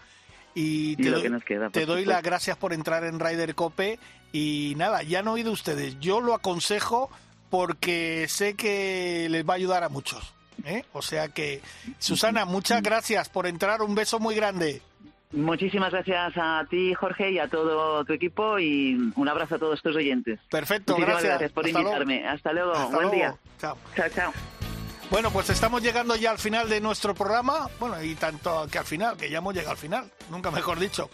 [0.56, 2.12] Y te, doy, que nos queda, por te doy supuesto.
[2.12, 3.97] las gracias por entrar en Ryder Cope
[4.32, 5.99] y nada, ya han oído ustedes.
[5.99, 7.10] Yo lo aconsejo
[7.49, 10.34] porque sé que les va a ayudar a muchos.
[10.66, 10.84] ¿eh?
[10.93, 11.62] O sea que,
[11.99, 13.82] Susana, muchas gracias por entrar.
[13.82, 14.82] Un beso muy grande.
[15.32, 19.82] Muchísimas gracias a ti, Jorge, y a todo tu equipo y un abrazo a todos
[19.82, 20.39] tus oyentes.
[20.51, 21.51] Perfecto, Muchísimas gracias.
[21.51, 21.97] por Hasta luego.
[21.97, 22.28] invitarme.
[22.28, 22.72] Hasta luego.
[22.74, 23.16] Hasta Buen luego.
[23.16, 23.36] día.
[23.60, 23.78] Chao.
[23.95, 24.62] Chao, chao.
[25.10, 27.70] Bueno, pues estamos llegando ya al final de nuestro programa.
[27.80, 31.10] Bueno, y tanto que al final, que ya hemos llegado al final, nunca mejor dicho.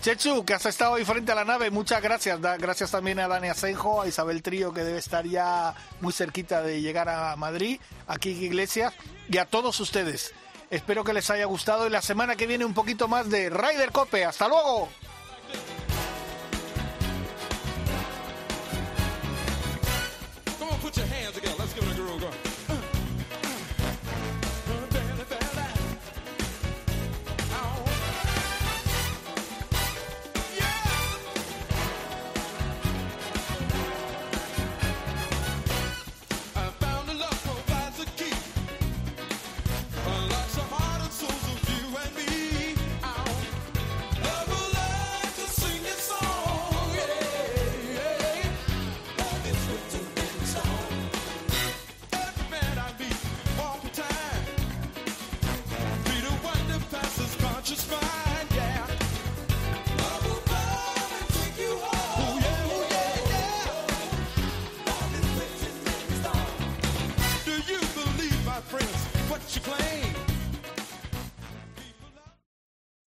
[0.00, 2.40] Chechu, que has estado ahí frente a la nave, muchas gracias.
[2.40, 6.80] Gracias también a Dani Asenjo, a Isabel Trío, que debe estar ya muy cerquita de
[6.80, 7.78] llegar a Madrid,
[8.08, 8.94] a Kiki Iglesias,
[9.28, 10.34] y a todos ustedes.
[10.70, 13.92] Espero que les haya gustado y la semana que viene un poquito más de Ryder
[13.92, 14.24] Cope.
[14.24, 14.88] ¡Hasta luego!